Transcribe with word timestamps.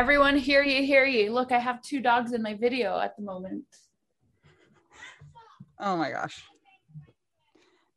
Everyone, 0.00 0.34
hear 0.38 0.62
you, 0.62 0.82
hear 0.82 1.04
you. 1.04 1.30
Look, 1.30 1.52
I 1.52 1.58
have 1.58 1.82
two 1.82 2.00
dogs 2.00 2.32
in 2.32 2.40
my 2.40 2.54
video 2.54 2.98
at 2.98 3.14
the 3.16 3.22
moment. 3.22 3.66
Oh 5.78 5.94
my 5.94 6.10
gosh. 6.10 6.42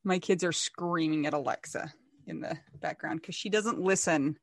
My 0.04 0.20
kids 0.20 0.44
are 0.44 0.52
screaming 0.52 1.26
at 1.28 1.34
Alexa 1.34 1.94
in 2.28 2.42
the 2.42 2.58
background 2.82 3.22
because 3.22 3.36
she 3.36 3.48
doesn't 3.48 3.80
listen. 3.80 4.38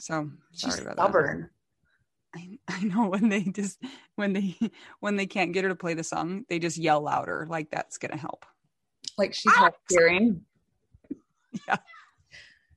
So 0.00 0.28
She's 0.52 0.78
about 0.78 0.96
stubborn. 0.96 1.48
that. 2.34 2.40
I, 2.42 2.58
I 2.68 2.84
know 2.84 3.06
when 3.06 3.30
they 3.30 3.44
just 3.44 3.82
when 4.16 4.34
they 4.34 4.54
when 5.00 5.16
they 5.16 5.26
can't 5.26 5.54
get 5.54 5.64
her 5.64 5.70
to 5.70 5.74
play 5.74 5.94
the 5.94 6.04
song, 6.04 6.44
they 6.50 6.58
just 6.58 6.76
yell 6.76 7.00
louder. 7.00 7.46
Like 7.48 7.70
that's 7.70 7.96
gonna 7.96 8.18
help. 8.18 8.44
Like 9.16 9.32
she's 9.32 9.56
not 9.56 9.72
hearing. 9.88 10.42
Yeah. 11.66 11.78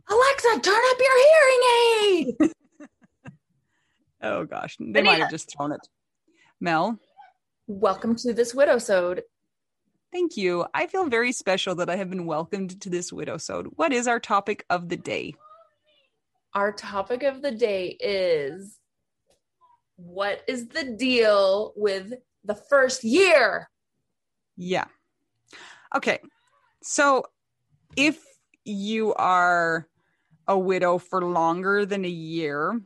Alexa, 0.09 0.61
turn 0.61 0.81
up 0.91 0.97
your 0.97 1.17
hearing 1.27 2.35
aid. 2.39 2.51
Oh 4.25 4.43
gosh, 4.45 4.75
they 4.79 5.03
might 5.03 5.19
have 5.19 5.29
just 5.29 5.55
thrown 5.55 5.71
it. 5.71 5.81
Mel, 6.59 6.99
Welcome 7.67 8.15
to 8.17 8.33
this 8.33 8.53
widowsode. 8.55 9.21
thank 10.11 10.35
you. 10.35 10.65
I 10.73 10.87
feel 10.87 11.05
very 11.09 11.31
special 11.31 11.75
that 11.75 11.89
I 11.91 11.95
have 11.97 12.09
been 12.09 12.25
welcomed 12.25 12.81
to 12.81 12.89
this 12.89 13.11
widowsode. 13.11 13.67
What 13.75 13.93
is 13.93 14.07
our 14.07 14.19
topic 14.19 14.65
of 14.69 14.89
the 14.89 14.97
day? 14.97 15.35
Our 16.53 16.71
topic 16.71 17.21
of 17.23 17.41
the 17.43 17.51
day 17.51 17.89
is 17.99 18.79
what 19.97 20.41
is 20.47 20.67
the 20.69 20.95
deal 20.97 21.73
with 21.75 22.13
the 22.43 22.55
first 22.55 23.03
year? 23.03 23.69
Yeah. 24.57 24.85
Okay. 25.95 26.19
So 26.81 27.25
if 27.95 28.23
you 28.63 29.13
are 29.15 29.87
a 30.47 30.57
widow 30.57 30.97
for 30.97 31.23
longer 31.23 31.85
than 31.85 32.05
a 32.05 32.09
year, 32.09 32.81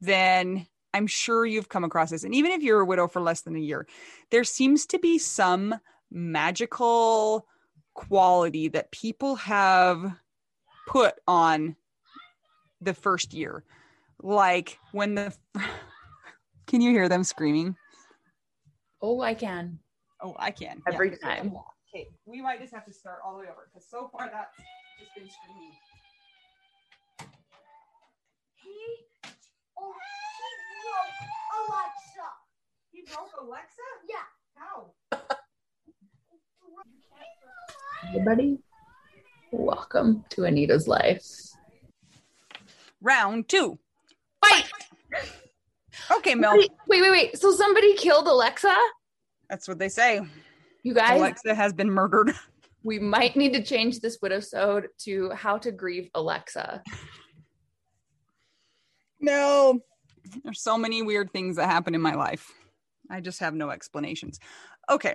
then 0.00 0.66
I'm 0.92 1.06
sure 1.06 1.46
you've 1.46 1.68
come 1.68 1.84
across 1.84 2.10
this. 2.10 2.24
And 2.24 2.34
even 2.34 2.52
if 2.52 2.62
you're 2.62 2.80
a 2.80 2.84
widow 2.84 3.06
for 3.06 3.20
less 3.20 3.42
than 3.42 3.56
a 3.56 3.60
year, 3.60 3.86
there 4.30 4.44
seems 4.44 4.86
to 4.86 4.98
be 4.98 5.18
some 5.18 5.74
magical 6.10 7.46
quality 7.94 8.68
that 8.68 8.90
people 8.90 9.36
have 9.36 10.16
put 10.86 11.14
on 11.28 11.76
the 12.80 12.94
first 12.94 13.32
year. 13.34 13.64
Like 14.22 14.78
when 14.92 15.14
the. 15.14 15.34
Can 16.66 16.80
you 16.80 16.90
hear 16.90 17.08
them 17.08 17.24
screaming? 17.24 17.74
Oh, 19.02 19.22
I 19.22 19.34
can. 19.34 19.80
Oh, 20.22 20.36
I 20.38 20.52
can. 20.52 20.82
Every 20.86 21.16
time. 21.16 21.52
Okay, 21.92 22.06
we 22.26 22.40
might 22.40 22.60
just 22.60 22.72
have 22.72 22.84
to 22.84 22.92
start 22.92 23.18
all 23.24 23.32
the 23.32 23.40
way 23.40 23.46
over 23.46 23.68
because 23.72 23.88
so 23.90 24.08
far 24.12 24.30
that's 24.32 24.56
just 25.00 25.14
been 25.16 25.28
screaming. 25.28 25.72
He, 28.54 28.86
oh, 29.80 29.92
he 30.38 30.52
broke 30.82 31.68
Alexa. 31.68 32.28
He 32.90 33.02
broke 33.02 33.30
Alexa? 33.40 33.82
Yeah. 34.08 34.16
How? 34.54 34.92
Everybody, 38.08 38.58
welcome 39.52 40.24
to 40.30 40.44
Anita's 40.44 40.88
life. 40.88 41.24
Round 43.02 43.48
two. 43.48 43.78
Fight! 44.44 44.70
Okay, 46.16 46.34
Mel. 46.34 46.56
Wait, 46.56 46.70
wait, 46.88 47.02
wait, 47.02 47.10
wait. 47.10 47.38
So 47.38 47.52
somebody 47.52 47.94
killed 47.94 48.26
Alexa? 48.26 48.74
That's 49.48 49.68
what 49.68 49.78
they 49.78 49.88
say. 49.88 50.20
You 50.82 50.94
guys, 50.94 51.18
Alexa 51.18 51.54
has 51.54 51.72
been 51.72 51.90
murdered. 51.90 52.32
we 52.82 52.98
might 52.98 53.36
need 53.36 53.52
to 53.52 53.62
change 53.62 54.00
this 54.00 54.18
widowsode 54.18 54.86
to 55.00 55.30
how 55.30 55.58
to 55.58 55.70
grieve 55.70 56.10
Alexa. 56.14 56.82
No. 59.20 59.80
There's 60.44 60.60
so 60.62 60.78
many 60.78 61.02
weird 61.02 61.32
things 61.32 61.56
that 61.56 61.66
happen 61.66 61.94
in 61.94 62.00
my 62.00 62.14
life. 62.14 62.52
I 63.10 63.20
just 63.20 63.40
have 63.40 63.54
no 63.54 63.70
explanations. 63.70 64.38
Okay. 64.88 65.14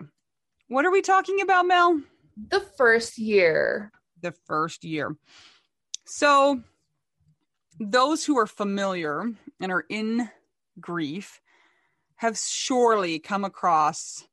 What 0.68 0.86
are 0.86 0.92
we 0.92 1.02
talking 1.02 1.42
about, 1.42 1.68
Mel? 1.68 2.02
The 2.50 2.60
first 2.60 3.18
year. 3.18 3.92
the 4.22 4.34
first 4.48 4.84
year. 4.84 5.16
So, 6.06 6.62
those 7.80 8.25
who 8.25 8.38
are 8.38 8.48
familiar 8.48 9.31
and 9.60 9.72
are 9.72 9.86
in 9.90 10.30
grief 10.80 11.42
have 12.16 12.38
surely 12.38 13.19
come 13.19 13.44
across 13.44 14.25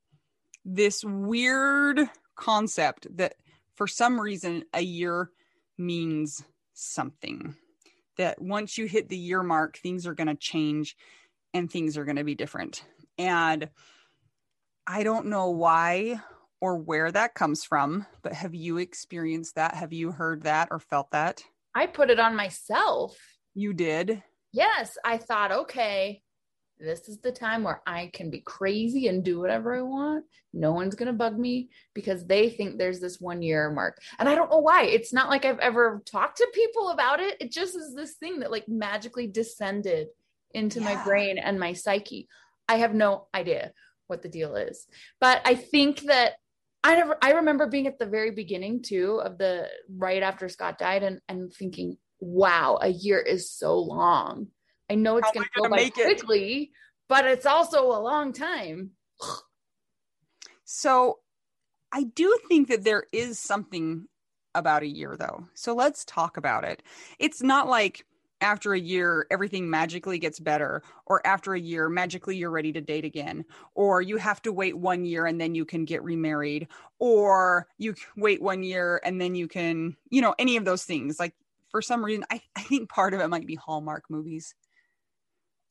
this 0.64 1.04
weird 1.04 2.00
concept 2.36 3.06
that 3.16 3.34
for 3.74 3.86
some 3.86 4.20
reason 4.20 4.64
a 4.72 4.80
year 4.80 5.30
means 5.76 6.44
something. 6.72 7.56
That 8.18 8.40
once 8.40 8.76
you 8.76 8.86
hit 8.86 9.08
the 9.08 9.16
year 9.16 9.42
mark, 9.42 9.78
things 9.78 10.06
are 10.06 10.14
going 10.14 10.28
to 10.28 10.34
change. 10.34 10.96
and 11.54 11.70
things 11.70 11.98
are 11.98 12.04
going 12.04 12.16
to 12.16 12.24
be 12.24 12.34
different. 12.34 12.84
And 13.18 13.68
I 14.86 15.02
don't 15.02 15.26
know 15.26 15.50
why 15.50 16.20
or 16.60 16.78
where 16.78 17.10
that 17.12 17.34
comes 17.34 17.64
from, 17.64 18.06
but 18.22 18.32
have 18.32 18.54
you 18.54 18.78
experienced 18.78 19.56
that? 19.56 19.74
Have 19.74 19.92
you 19.92 20.12
heard 20.12 20.44
that 20.44 20.68
or 20.70 20.78
felt 20.78 21.10
that? 21.10 21.42
I 21.74 21.86
put 21.86 22.10
it 22.10 22.18
on 22.18 22.36
myself. 22.36 23.18
You 23.54 23.72
did. 23.72 24.22
Yes, 24.52 24.96
I 25.04 25.18
thought, 25.18 25.52
okay, 25.52 26.22
this 26.82 27.08
is 27.08 27.18
the 27.18 27.32
time 27.32 27.62
where 27.62 27.80
I 27.86 28.10
can 28.12 28.30
be 28.30 28.40
crazy 28.40 29.08
and 29.08 29.24
do 29.24 29.40
whatever 29.40 29.74
I 29.74 29.82
want. 29.82 30.24
No 30.52 30.72
one's 30.72 30.94
going 30.94 31.06
to 31.06 31.12
bug 31.12 31.38
me 31.38 31.70
because 31.94 32.26
they 32.26 32.50
think 32.50 32.76
there's 32.76 33.00
this 33.00 33.20
one 33.20 33.40
year 33.40 33.70
mark. 33.70 33.98
And 34.18 34.28
I 34.28 34.34
don't 34.34 34.50
know 34.50 34.58
why. 34.58 34.84
It's 34.84 35.12
not 35.12 35.30
like 35.30 35.44
I've 35.44 35.60
ever 35.60 36.02
talked 36.04 36.38
to 36.38 36.48
people 36.52 36.90
about 36.90 37.20
it. 37.20 37.36
It 37.40 37.52
just 37.52 37.76
is 37.76 37.94
this 37.94 38.14
thing 38.14 38.40
that 38.40 38.50
like 38.50 38.68
magically 38.68 39.26
descended 39.26 40.08
into 40.52 40.80
my 40.80 41.02
brain 41.04 41.38
and 41.38 41.58
my 41.58 41.72
psyche. 41.72 42.28
I 42.68 42.76
have 42.76 42.94
no 42.94 43.28
idea 43.34 43.72
what 44.08 44.22
the 44.22 44.28
deal 44.28 44.56
is. 44.56 44.86
But 45.20 45.40
I 45.44 45.54
think 45.54 46.02
that 46.02 46.34
I 46.84 46.96
never 46.96 47.16
I 47.22 47.32
remember 47.32 47.68
being 47.68 47.86
at 47.86 47.98
the 47.98 48.06
very 48.06 48.32
beginning 48.32 48.82
too 48.82 49.20
of 49.24 49.38
the 49.38 49.68
right 49.96 50.22
after 50.22 50.48
Scott 50.48 50.78
died 50.78 51.02
and 51.02 51.20
and 51.28 51.52
thinking, 51.52 51.96
wow, 52.18 52.78
a 52.80 52.88
year 52.88 53.20
is 53.20 53.50
so 53.50 53.78
long. 53.78 54.48
I 54.92 54.94
know 54.94 55.16
it's 55.16 55.30
going 55.32 55.46
to 55.46 55.62
go 55.62 55.68
by 55.70 55.76
make 55.76 55.96
it? 55.96 56.04
quickly, 56.04 56.70
but 57.08 57.24
it's 57.24 57.46
also 57.46 57.86
a 57.86 57.96
long 57.98 58.34
time. 58.34 58.90
So 60.64 61.20
I 61.92 62.02
do 62.02 62.38
think 62.46 62.68
that 62.68 62.84
there 62.84 63.04
is 63.10 63.38
something 63.38 64.06
about 64.54 64.82
a 64.82 64.86
year, 64.86 65.16
though. 65.18 65.46
So 65.54 65.74
let's 65.74 66.04
talk 66.04 66.36
about 66.36 66.64
it. 66.64 66.82
It's 67.18 67.42
not 67.42 67.68
like 67.68 68.04
after 68.42 68.74
a 68.74 68.78
year, 68.78 69.26
everything 69.30 69.70
magically 69.70 70.18
gets 70.18 70.38
better, 70.38 70.82
or 71.06 71.26
after 71.26 71.54
a 71.54 71.60
year, 71.60 71.88
magically 71.88 72.36
you're 72.36 72.50
ready 72.50 72.72
to 72.72 72.80
date 72.82 73.06
again, 73.06 73.46
or 73.74 74.02
you 74.02 74.18
have 74.18 74.42
to 74.42 74.52
wait 74.52 74.76
one 74.76 75.06
year 75.06 75.24
and 75.24 75.40
then 75.40 75.54
you 75.54 75.64
can 75.64 75.86
get 75.86 76.02
remarried, 76.04 76.68
or 76.98 77.66
you 77.78 77.94
wait 78.14 78.42
one 78.42 78.62
year 78.62 79.00
and 79.04 79.18
then 79.18 79.34
you 79.34 79.48
can, 79.48 79.96
you 80.10 80.20
know, 80.20 80.34
any 80.38 80.58
of 80.58 80.66
those 80.66 80.84
things. 80.84 81.18
Like 81.18 81.34
for 81.70 81.80
some 81.80 82.04
reason, 82.04 82.24
I, 82.30 82.42
I 82.56 82.62
think 82.62 82.90
part 82.90 83.14
of 83.14 83.20
it 83.20 83.28
might 83.28 83.46
be 83.46 83.54
Hallmark 83.54 84.04
movies 84.10 84.54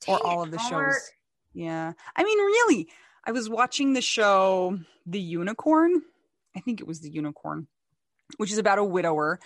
or 0.08 0.24
all 0.24 0.42
of 0.42 0.50
the 0.50 0.58
Hallmark. 0.58 0.94
shows. 0.94 1.10
Yeah. 1.54 1.92
I 2.16 2.24
mean, 2.24 2.38
really, 2.38 2.88
I 3.24 3.32
was 3.32 3.48
watching 3.48 3.92
the 3.92 4.00
show 4.02 4.78
The 5.06 5.20
Unicorn. 5.20 6.02
I 6.56 6.60
think 6.60 6.80
it 6.80 6.86
was 6.86 7.00
The 7.00 7.10
Unicorn, 7.10 7.66
which 8.36 8.52
is 8.52 8.58
about 8.58 8.78
a 8.78 8.84
widower. 8.84 9.38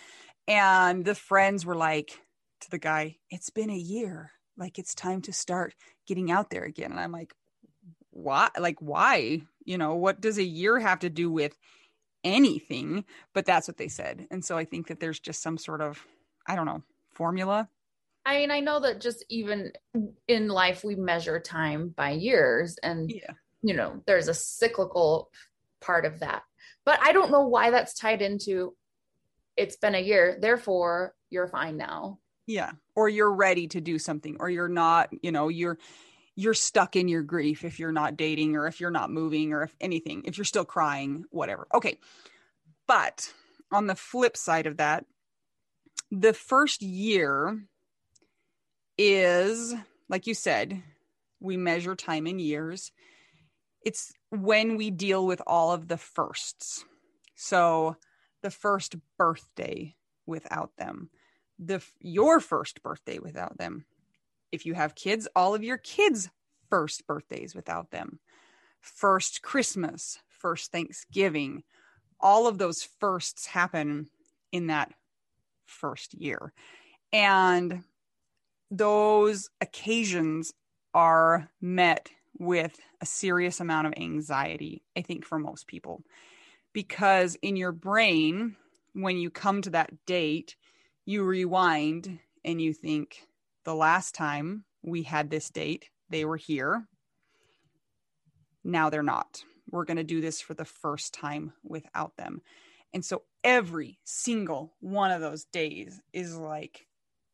And 0.49 1.05
the 1.05 1.15
friends 1.15 1.67
were 1.67 1.75
like 1.77 2.21
to 2.61 2.71
the 2.71 2.79
guy, 2.79 3.17
It's 3.31 3.51
been 3.51 3.71
a 3.71 3.77
year. 3.77 4.31
Like, 4.57 4.79
it's 4.79 4.95
time 4.95 5.21
to 5.23 5.33
start 5.33 5.75
getting 6.07 6.31
out 6.31 6.51
there 6.51 6.65
again. 6.65 6.91
And 6.91 7.01
I'm 7.01 7.13
like, 7.13 7.35
Why? 8.11 8.49
Like, 8.59 8.81
why? 8.81 9.43
You 9.65 9.79
know, 9.79 9.97
what 9.97 10.21
does 10.21 10.39
a 10.39 10.45
year 10.45 10.79
have 10.79 11.01
to 11.01 11.11
do 11.11 11.31
with 11.31 11.57
anything? 12.25 13.05
But 13.35 13.47
that's 13.47 13.69
what 13.69 13.77
they 13.77 13.89
said. 13.89 14.27
And 14.31 14.45
so 14.45 14.57
I 14.57 14.65
think 14.65 14.87
that 14.89 15.01
there's 15.01 15.21
just 15.21 15.43
some 15.43 15.59
sort 15.59 15.81
of, 15.81 16.05
I 16.47 16.55
don't 16.57 16.67
know, 16.67 16.83
formula. 17.13 17.69
I 18.27 18.39
mean, 18.39 18.51
I 18.51 18.59
know 18.61 18.81
that 18.81 19.01
just 19.01 19.25
even 19.29 19.73
in 20.27 20.49
life, 20.49 20.83
we 20.83 20.97
measure 20.97 21.39
time 21.39 21.91
by 21.91 22.11
years, 22.11 22.77
and 22.83 23.09
Yeah. 23.09 23.33
you 23.63 23.73
know, 23.75 24.03
there's 24.07 24.27
a 24.27 24.35
cyclical 24.35 25.31
part 25.81 26.05
of 26.05 26.19
that. 26.19 26.43
But 26.85 26.99
I 27.01 27.13
don't 27.13 27.31
know 27.31 27.47
why 27.47 27.71
that's 27.71 27.95
tied 27.95 28.23
into 28.23 28.77
it's 29.57 29.77
been 29.77 29.95
a 29.95 30.01
year, 30.01 30.37
therefore 30.41 31.15
you're 31.31 31.49
fine 31.49 31.77
now. 31.77 32.19
Yeah. 32.47 32.73
Or 32.95 33.09
you're 33.09 33.33
ready 33.33 33.69
to 33.69 33.81
do 33.81 33.99
something 33.99 34.37
or 34.41 34.51
you're 34.51 34.69
not, 34.69 35.11
you 35.23 35.33
know, 35.33 35.49
you're 35.49 35.79
you're 36.35 36.53
stuck 36.53 36.97
in 36.97 37.09
your 37.09 37.23
grief 37.23 37.65
if 37.65 37.79
you're 37.79 37.93
not 37.93 38.17
dating 38.17 38.57
or 38.57 38.67
if 38.67 38.79
you're 38.79 38.91
not 38.91 39.11
moving 39.11 39.55
or 39.55 39.63
if 39.63 39.75
anything, 39.81 40.23
if 40.27 40.37
you're 40.37 40.45
still 40.45 40.67
crying, 40.67 41.25
whatever. 41.31 41.67
Okay. 41.73 41.99
But 42.87 43.33
on 43.73 43.87
the 43.87 43.95
flip 43.95 44.37
side 44.37 44.67
of 44.67 44.77
that, 44.77 45.07
the 46.11 46.35
first 46.35 46.83
year 46.83 47.59
is 48.99 49.75
like 50.09 50.27
you 50.27 50.35
said, 50.35 50.83
we 51.41 51.57
measure 51.57 51.97
time 51.97 52.27
in 52.27 52.39
years. 52.39 52.93
It's 53.85 54.13
when 54.31 54.77
we 54.77 54.91
deal 54.91 55.27
with 55.27 55.43
all 55.47 55.73
of 55.73 55.89
the 55.89 55.97
firsts. 55.97 56.85
So 57.35 57.97
the 58.43 58.51
first 58.51 58.97
birthday 59.19 59.95
without 60.27 60.77
them 60.77 61.11
the 61.59 61.83
your 62.01 62.41
first 62.41 62.83
birthday 62.83 63.19
without 63.19 63.59
them. 63.59 63.85
If 64.53 64.67
you 64.67 64.75
have 64.75 64.95
kids, 64.95 65.29
all 65.35 65.55
of 65.55 65.65
your 65.65 65.79
kids' 65.79 66.29
first 66.71 67.07
birthdays 67.07 67.55
without 67.55 67.91
them. 67.91 68.21
First 68.81 69.43
Christmas, 69.43 70.19
first 70.29 70.71
Thanksgiving, 70.71 71.65
all 72.21 72.47
of 72.47 72.59
those 72.59 72.83
firsts 73.01 73.47
happen 73.47 74.09
in 74.53 74.69
that 74.69 74.93
first 75.67 76.15
year. 76.15 76.53
And 77.13 77.83
those 78.71 79.49
occasions 79.61 80.53
are 80.95 81.49
met 81.61 82.11
with 82.39 82.79
a 83.01 83.07
serious 83.07 83.61
amount 83.61 83.87
of 83.87 83.95
anxiety, 83.97 84.83
I 84.97 85.03
think, 85.03 85.25
for 85.25 85.39
most 85.39 85.67
people. 85.67 86.03
Because 86.73 87.37
in 87.43 87.57
your 87.57 87.73
brain, 87.73 88.57
when 88.93 89.17
you 89.19 89.31
come 89.31 89.63
to 89.63 89.71
that 89.71 90.05
date, 90.07 90.57
you 91.05 91.23
rewind 91.23 92.19
and 92.45 92.61
you 92.61 92.73
think 92.73 93.27
the 93.65 93.75
last 93.75 94.15
time 94.15 94.65
we 94.83 95.03
had 95.03 95.31
this 95.31 95.51
date, 95.51 95.91
they 96.11 96.25
were 96.25 96.37
here. 96.37 96.87
Now 98.65 98.91
they're 98.91 99.03
not. 99.03 99.43
We're 99.71 99.85
going 99.85 99.97
to 99.97 100.05
do 100.05 100.21
this 100.21 100.41
for 100.41 100.55
the 100.55 100.65
first 100.65 101.15
time 101.15 101.53
without 101.65 102.17
them. 102.17 102.41
And 102.93 103.05
so 103.05 103.23
every 103.43 103.99
single 104.05 104.75
one 104.81 105.11
of 105.11 105.21
those 105.21 105.45
days 105.45 106.01
is 106.13 106.37
like 106.37 106.87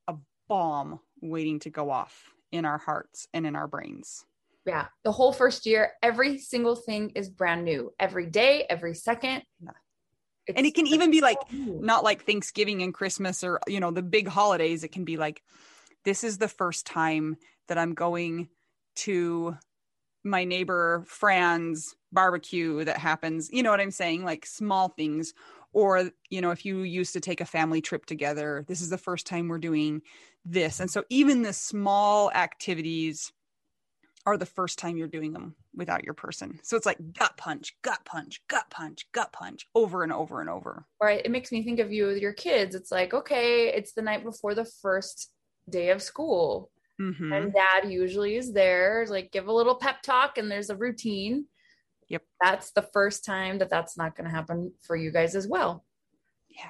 a 0.08 0.17
bomb 0.49 1.00
waiting 1.22 1.60
to 1.60 1.70
go 1.70 1.90
off 1.90 2.24
in 2.50 2.64
our 2.64 2.78
hearts 2.78 3.26
and 3.32 3.46
in 3.46 3.56
our 3.56 3.66
brains. 3.66 4.26
Yeah. 4.66 4.86
The 5.04 5.12
whole 5.12 5.32
first 5.32 5.66
year, 5.66 5.92
every 6.02 6.38
single 6.38 6.76
thing 6.76 7.12
is 7.14 7.28
brand 7.28 7.64
new. 7.64 7.92
Every 7.98 8.26
day, 8.26 8.66
every 8.69 8.94
second. 8.94 9.42
Yeah. 9.60 9.70
And 10.54 10.66
it 10.66 10.74
can 10.74 10.86
even 10.88 11.10
be 11.10 11.20
like 11.20 11.38
not 11.52 12.02
like 12.02 12.24
Thanksgiving 12.24 12.82
and 12.82 12.92
Christmas 12.92 13.44
or 13.44 13.60
you 13.69 13.78
know 13.78 13.92
the 13.92 14.02
big 14.02 14.26
holidays. 14.26 14.82
It 14.82 14.90
can 14.90 15.04
be 15.04 15.16
like 15.16 15.40
this 16.04 16.24
is 16.24 16.38
the 16.38 16.48
first 16.48 16.84
time 16.84 17.36
that 17.68 17.78
I'm 17.78 17.94
going 17.94 18.48
to 18.96 19.56
my 20.25 20.44
neighbor 20.44 21.04
Fran's 21.06 21.94
barbecue 22.12 22.85
that 22.85 22.99
happens. 22.99 23.50
You 23.52 23.62
know 23.62 23.70
what 23.70 23.80
I'm 23.80 23.92
saying? 23.92 24.25
Like 24.25 24.44
small 24.44 24.88
things. 24.88 25.32
Or, 25.73 26.11
you 26.29 26.41
know, 26.41 26.50
if 26.50 26.64
you 26.67 26.81
used 26.81 27.14
to 27.14 27.21
take 27.21 27.41
a 27.41 27.47
family 27.47 27.81
trip 27.81 28.05
together, 28.07 28.64
this 28.69 28.81
is 28.83 28.91
the 28.91 28.99
first 28.99 29.26
time 29.26 29.49
we're 29.49 29.59
doing 29.59 30.02
this. 30.45 30.81
And 30.81 30.91
so 30.91 31.05
even 31.09 31.43
the 31.43 31.52
small 31.52 32.31
activities 32.33 33.33
are 34.25 34.37
the 34.37 34.47
first 34.47 34.79
time 34.79 34.97
you're 34.97 35.09
doing 35.09 35.33
them 35.33 35.57
without 35.75 36.05
your 36.05 36.14
person. 36.14 36.61
So 36.62 36.76
it's 36.76 36.87
like 36.87 36.99
gut 37.12 37.37
punch, 37.37 37.75
gut 37.83 38.05
punch, 38.05 38.41
gut 38.49 38.71
punch, 38.71 39.11
gut 39.12 39.33
punch 39.33 39.67
over 39.75 40.02
and 40.05 40.12
over 40.12 40.41
and 40.41 40.49
over. 40.49 40.87
or 41.00 41.11
it 41.11 41.31
makes 41.31 41.50
me 41.50 41.64
think 41.64 41.81
of 41.81 41.93
you 41.93 42.07
with 42.07 42.19
your 42.19 42.33
kids. 42.33 42.75
It's 42.75 42.93
like, 42.93 43.12
okay, 43.14 43.69
it's 43.75 43.93
the 43.93 44.02
night 44.02 44.23
before 44.23 44.55
the 44.55 44.64
first 44.64 45.33
day 45.69 45.91
of 45.91 46.00
school. 46.02 46.71
Mhm. 47.00 47.33
And 47.35 47.52
dad 47.52 47.91
usually 47.91 48.37
is 48.37 48.52
there, 48.52 49.07
like 49.09 49.33
give 49.33 49.49
a 49.49 49.52
little 49.52 49.75
pep 49.76 50.02
talk, 50.02 50.38
and 50.38 50.50
there's 50.50 50.71
a 50.71 50.76
routine. 50.76 51.47
Yep. 52.12 52.23
That's 52.42 52.73
the 52.73 52.87
first 52.92 53.25
time 53.25 53.59
that 53.59 53.71
that's 53.71 53.97
not 53.97 54.14
going 54.14 54.28
to 54.28 54.35
happen 54.35 54.73
for 54.83 54.95
you 54.95 55.11
guys 55.11 55.35
as 55.35 55.49
well. 55.49 55.83
Yeah. 56.50 56.66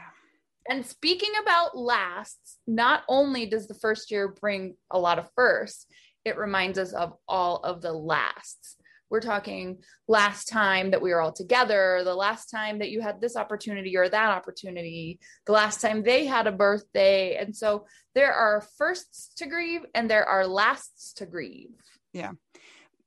And 0.69 0.87
speaking 0.87 1.33
about 1.43 1.77
lasts, 1.77 2.59
not 2.69 3.03
only 3.09 3.47
does 3.47 3.67
the 3.67 3.75
first 3.75 4.13
year 4.13 4.29
bring 4.29 4.77
a 4.89 5.01
lot 5.01 5.19
of 5.19 5.29
firsts, 5.35 5.87
it 6.25 6.39
reminds 6.39 6.79
us 6.79 6.93
of 6.93 7.15
all 7.27 7.57
of 7.57 7.83
the 7.83 7.93
lasts. 7.93 8.77
We're 9.11 9.21
talking 9.21 9.83
last 10.07 10.47
time 10.47 10.93
that 10.93 11.03
we 11.03 11.11
were 11.11 11.21
all 11.21 11.33
together, 11.33 12.03
the 12.05 12.15
last 12.15 12.47
time 12.47 12.79
that 12.79 12.91
you 12.91 13.01
had 13.01 13.21
this 13.21 13.37
opportunity 13.37 13.97
or 13.97 14.09
that 14.09 14.31
opportunity, 14.31 15.19
the 15.45 15.53
last 15.53 15.81
time 15.81 16.05
they 16.05 16.25
had 16.25 16.47
a 16.47 16.53
birthday. 16.53 17.37
And 17.37 17.55
so 17.55 17.87
there 18.15 18.33
are 18.33 18.65
firsts 18.79 19.35
to 19.39 19.47
grieve 19.47 19.85
and 19.93 20.09
there 20.09 20.25
are 20.25 20.47
lasts 20.47 21.15
to 21.15 21.27
grieve. 21.27 21.75
Yeah. 22.13 22.31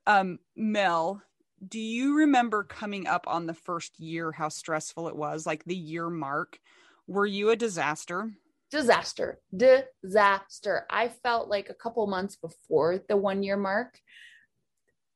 Um, 0.06 0.40
Mel, 0.56 1.24
do 1.68 1.80
you 1.80 2.18
remember 2.18 2.64
coming 2.64 3.08
up 3.08 3.26
on 3.28 3.46
the 3.46 3.54
first 3.54 4.00
year 4.00 4.32
how 4.32 4.50
stressful 4.50 5.08
it 5.08 5.16
was, 5.16 5.46
like 5.46 5.64
the 5.66 5.76
year 5.76 6.10
mark? 6.10 6.60
Were 7.08 7.26
you 7.26 7.50
a 7.50 7.56
disaster? 7.56 8.32
disaster. 8.72 9.40
Disaster. 9.56 10.86
I 10.90 11.08
felt 11.08 11.48
like 11.50 11.70
a 11.70 11.74
couple 11.74 12.06
months 12.08 12.36
before 12.36 13.00
the 13.08 13.16
one 13.16 13.44
year 13.44 13.58
mark 13.58 14.00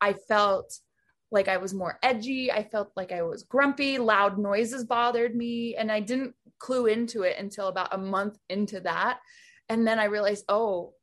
i 0.01 0.13
felt 0.13 0.73
like 1.31 1.47
i 1.47 1.57
was 1.57 1.73
more 1.73 1.99
edgy. 2.01 2.51
I 2.51 2.63
felt 2.63 2.91
like 2.95 3.11
i 3.11 3.21
was 3.21 3.43
grumpy. 3.43 3.97
Loud 3.97 4.37
noises 4.37 4.83
bothered 4.83 5.35
me 5.35 5.75
and 5.75 5.91
i 5.91 5.99
didn't 5.99 6.33
clue 6.57 6.87
into 6.87 7.23
it 7.23 7.37
until 7.37 7.67
about 7.67 7.93
a 7.93 7.97
month 7.97 8.37
into 8.49 8.79
that. 8.81 9.19
And 9.67 9.85
then 9.85 9.99
i 9.99 10.05
realized 10.05 10.45
oh 10.49 10.93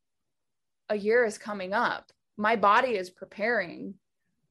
a 0.89 0.97
year 0.97 1.25
is 1.25 1.39
coming 1.39 1.73
up. 1.73 2.11
My 2.37 2.57
body 2.57 2.97
is 2.97 3.11
preparing 3.11 3.95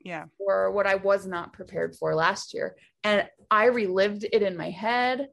Yeah. 0.06 0.26
or 0.38 0.72
what 0.72 0.86
I 0.86 0.96
was 0.96 1.26
not 1.26 1.52
prepared 1.52 1.96
for 1.96 2.14
last 2.14 2.54
year. 2.54 2.78
And 3.04 3.28
I 3.50 3.66
relived 3.66 4.24
it 4.32 4.44
in 4.44 4.56
my 4.56 4.70
head 4.70 5.28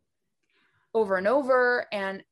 over 0.95 1.17
and 1.17 1.29
over 1.29 1.87
and 1.93 2.23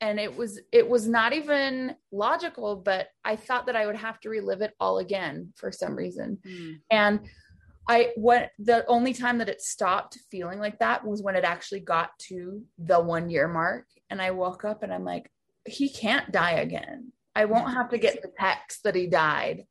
and 0.00 0.20
it 0.20 0.36
was 0.36 0.60
it 0.72 0.88
was 0.88 1.08
not 1.08 1.32
even 1.32 1.94
logical, 2.12 2.76
but 2.76 3.08
I 3.24 3.36
thought 3.36 3.66
that 3.66 3.76
I 3.76 3.86
would 3.86 3.96
have 3.96 4.20
to 4.20 4.28
relive 4.28 4.60
it 4.60 4.74
all 4.78 4.98
again 4.98 5.52
for 5.56 5.72
some 5.72 5.94
reason. 5.94 6.38
Mm. 6.46 6.74
And 6.90 7.20
I 7.88 8.10
what 8.16 8.50
the 8.58 8.84
only 8.86 9.14
time 9.14 9.38
that 9.38 9.48
it 9.48 9.62
stopped 9.62 10.18
feeling 10.30 10.58
like 10.58 10.80
that 10.80 11.06
was 11.06 11.22
when 11.22 11.36
it 11.36 11.44
actually 11.44 11.80
got 11.80 12.10
to 12.30 12.64
the 12.76 13.00
1 13.00 13.30
year 13.30 13.46
mark 13.46 13.86
and 14.10 14.20
I 14.20 14.32
woke 14.32 14.64
up 14.64 14.82
and 14.82 14.92
I'm 14.92 15.04
like 15.04 15.30
he 15.66 15.88
can't 15.88 16.30
die 16.32 16.52
again. 16.52 17.12
I 17.36 17.46
won't 17.46 17.72
have 17.72 17.88
to 17.90 17.98
get 17.98 18.20
the 18.20 18.32
text 18.38 18.82
that 18.84 18.94
he 18.94 19.06
died. 19.06 19.64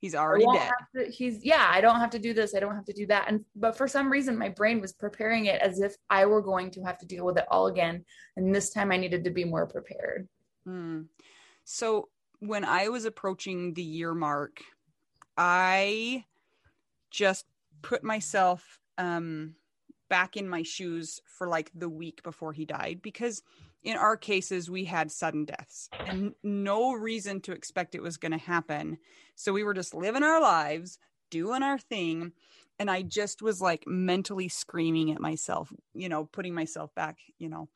He's 0.00 0.14
already 0.14 0.46
dead. 0.52 0.70
to- 0.96 1.10
he's 1.10 1.44
yeah, 1.44 1.68
I 1.68 1.80
don't 1.80 1.98
have 1.98 2.10
to 2.10 2.18
do 2.18 2.32
this. 2.32 2.54
I 2.54 2.60
don't 2.60 2.74
have 2.74 2.84
to 2.84 2.92
do 2.92 3.06
that. 3.06 3.26
And 3.28 3.44
but 3.56 3.76
for 3.76 3.88
some 3.88 4.10
reason 4.10 4.38
my 4.38 4.48
brain 4.48 4.80
was 4.80 4.92
preparing 4.92 5.46
it 5.46 5.60
as 5.60 5.80
if 5.80 5.96
I 6.08 6.26
were 6.26 6.42
going 6.42 6.70
to 6.72 6.82
have 6.82 6.98
to 6.98 7.06
deal 7.06 7.24
with 7.24 7.36
it 7.36 7.46
all 7.50 7.66
again. 7.66 8.04
And 8.36 8.54
this 8.54 8.70
time 8.70 8.92
I 8.92 8.96
needed 8.96 9.24
to 9.24 9.30
be 9.30 9.44
more 9.44 9.66
prepared. 9.66 10.28
Mm. 10.66 11.06
So 11.64 12.08
when 12.38 12.64
I 12.64 12.88
was 12.88 13.04
approaching 13.04 13.74
the 13.74 13.82
year 13.82 14.14
mark, 14.14 14.62
I 15.36 16.24
just 17.10 17.46
put 17.82 18.04
myself 18.04 18.78
um, 18.98 19.54
back 20.08 20.36
in 20.36 20.48
my 20.48 20.62
shoes 20.62 21.20
for 21.26 21.48
like 21.48 21.70
the 21.74 21.88
week 21.88 22.22
before 22.22 22.52
he 22.52 22.64
died 22.64 23.00
because 23.02 23.42
in 23.82 23.96
our 23.96 24.16
cases 24.16 24.70
we 24.70 24.84
had 24.84 25.10
sudden 25.10 25.44
deaths 25.44 25.88
and 26.06 26.34
no 26.42 26.92
reason 26.92 27.40
to 27.42 27.52
expect 27.52 27.94
it 27.94 28.02
was 28.02 28.16
going 28.16 28.32
to 28.32 28.38
happen. 28.38 28.98
So 29.34 29.52
we 29.52 29.64
were 29.64 29.74
just 29.74 29.94
living 29.94 30.22
our 30.22 30.40
lives, 30.40 30.98
doing 31.30 31.62
our 31.62 31.78
thing. 31.78 32.32
And 32.78 32.90
I 32.90 33.02
just 33.02 33.42
was 33.42 33.60
like 33.60 33.84
mentally 33.86 34.48
screaming 34.48 35.10
at 35.12 35.20
myself, 35.20 35.72
you 35.94 36.08
know, 36.08 36.24
putting 36.24 36.54
myself 36.54 36.94
back, 36.94 37.18
you 37.38 37.48
know, 37.48 37.68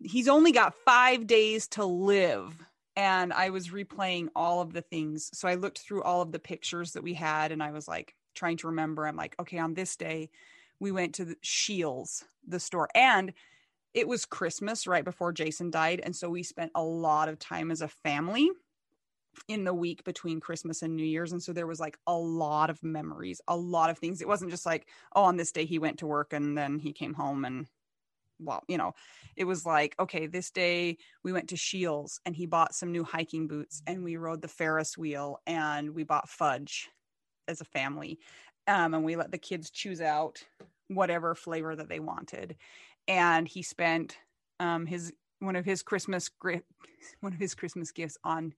he's 0.00 0.28
only 0.28 0.52
got 0.52 0.74
five 0.84 1.26
days 1.26 1.68
to 1.68 1.84
live. 1.84 2.54
And 2.94 3.32
I 3.32 3.50
was 3.50 3.68
replaying 3.68 4.28
all 4.36 4.60
of 4.60 4.72
the 4.72 4.82
things. 4.82 5.30
So 5.32 5.48
I 5.48 5.54
looked 5.54 5.78
through 5.78 6.02
all 6.02 6.22
of 6.22 6.32
the 6.32 6.38
pictures 6.38 6.92
that 6.92 7.02
we 7.02 7.14
had 7.14 7.50
and 7.52 7.62
I 7.62 7.70
was 7.70 7.88
like 7.88 8.14
trying 8.34 8.58
to 8.58 8.68
remember. 8.68 9.06
I'm 9.06 9.16
like, 9.16 9.34
okay, 9.40 9.58
on 9.58 9.74
this 9.74 9.96
day, 9.96 10.30
we 10.78 10.92
went 10.92 11.14
to 11.14 11.24
the 11.24 11.36
Shields, 11.40 12.24
the 12.46 12.60
store. 12.60 12.88
And 12.94 13.32
it 13.94 14.08
was 14.08 14.24
Christmas 14.24 14.86
right 14.86 15.04
before 15.04 15.32
Jason 15.32 15.70
died. 15.70 16.00
And 16.02 16.14
so 16.14 16.30
we 16.30 16.42
spent 16.42 16.72
a 16.74 16.82
lot 16.82 17.28
of 17.28 17.38
time 17.38 17.70
as 17.70 17.82
a 17.82 17.88
family 17.88 18.50
in 19.48 19.64
the 19.64 19.74
week 19.74 20.04
between 20.04 20.40
Christmas 20.40 20.82
and 20.82 20.94
New 20.94 21.04
Year's. 21.04 21.32
And 21.32 21.42
so 21.42 21.52
there 21.52 21.66
was 21.66 21.80
like 21.80 21.98
a 22.06 22.14
lot 22.14 22.70
of 22.70 22.82
memories, 22.82 23.40
a 23.48 23.56
lot 23.56 23.90
of 23.90 23.98
things. 23.98 24.20
It 24.20 24.28
wasn't 24.28 24.50
just 24.50 24.66
like, 24.66 24.86
oh, 25.14 25.24
on 25.24 25.36
this 25.36 25.52
day 25.52 25.64
he 25.64 25.78
went 25.78 25.98
to 25.98 26.06
work 26.06 26.32
and 26.32 26.56
then 26.56 26.78
he 26.78 26.92
came 26.92 27.14
home 27.14 27.44
and 27.44 27.66
well, 28.38 28.64
you 28.66 28.76
know, 28.76 28.92
it 29.36 29.44
was 29.44 29.64
like, 29.64 29.94
okay, 30.00 30.26
this 30.26 30.50
day 30.50 30.98
we 31.22 31.32
went 31.32 31.48
to 31.50 31.56
Shields 31.56 32.20
and 32.26 32.34
he 32.34 32.46
bought 32.46 32.74
some 32.74 32.90
new 32.90 33.04
hiking 33.04 33.46
boots 33.46 33.82
and 33.86 34.02
we 34.02 34.16
rode 34.16 34.42
the 34.42 34.48
Ferris 34.48 34.98
wheel 34.98 35.40
and 35.46 35.94
we 35.94 36.02
bought 36.02 36.28
fudge 36.28 36.88
as 37.46 37.60
a 37.60 37.66
family. 37.66 38.18
Um, 38.66 38.94
and 38.94 39.04
we 39.04 39.16
let 39.16 39.30
the 39.30 39.38
kids 39.38 39.70
choose 39.70 40.00
out 40.00 40.44
whatever 40.88 41.34
flavor 41.34 41.74
that 41.74 41.88
they 41.88 42.00
wanted. 42.00 42.56
And 43.08 43.48
he 43.48 43.62
spent 43.62 44.16
um, 44.60 44.86
his 44.86 45.12
one 45.40 45.56
of 45.56 45.64
his 45.64 45.82
Christmas 45.82 46.28
gri- 46.28 46.62
one 47.20 47.32
of 47.32 47.38
his 47.38 47.54
Christmas 47.54 47.92
gifts 47.92 48.16
on 48.24 48.54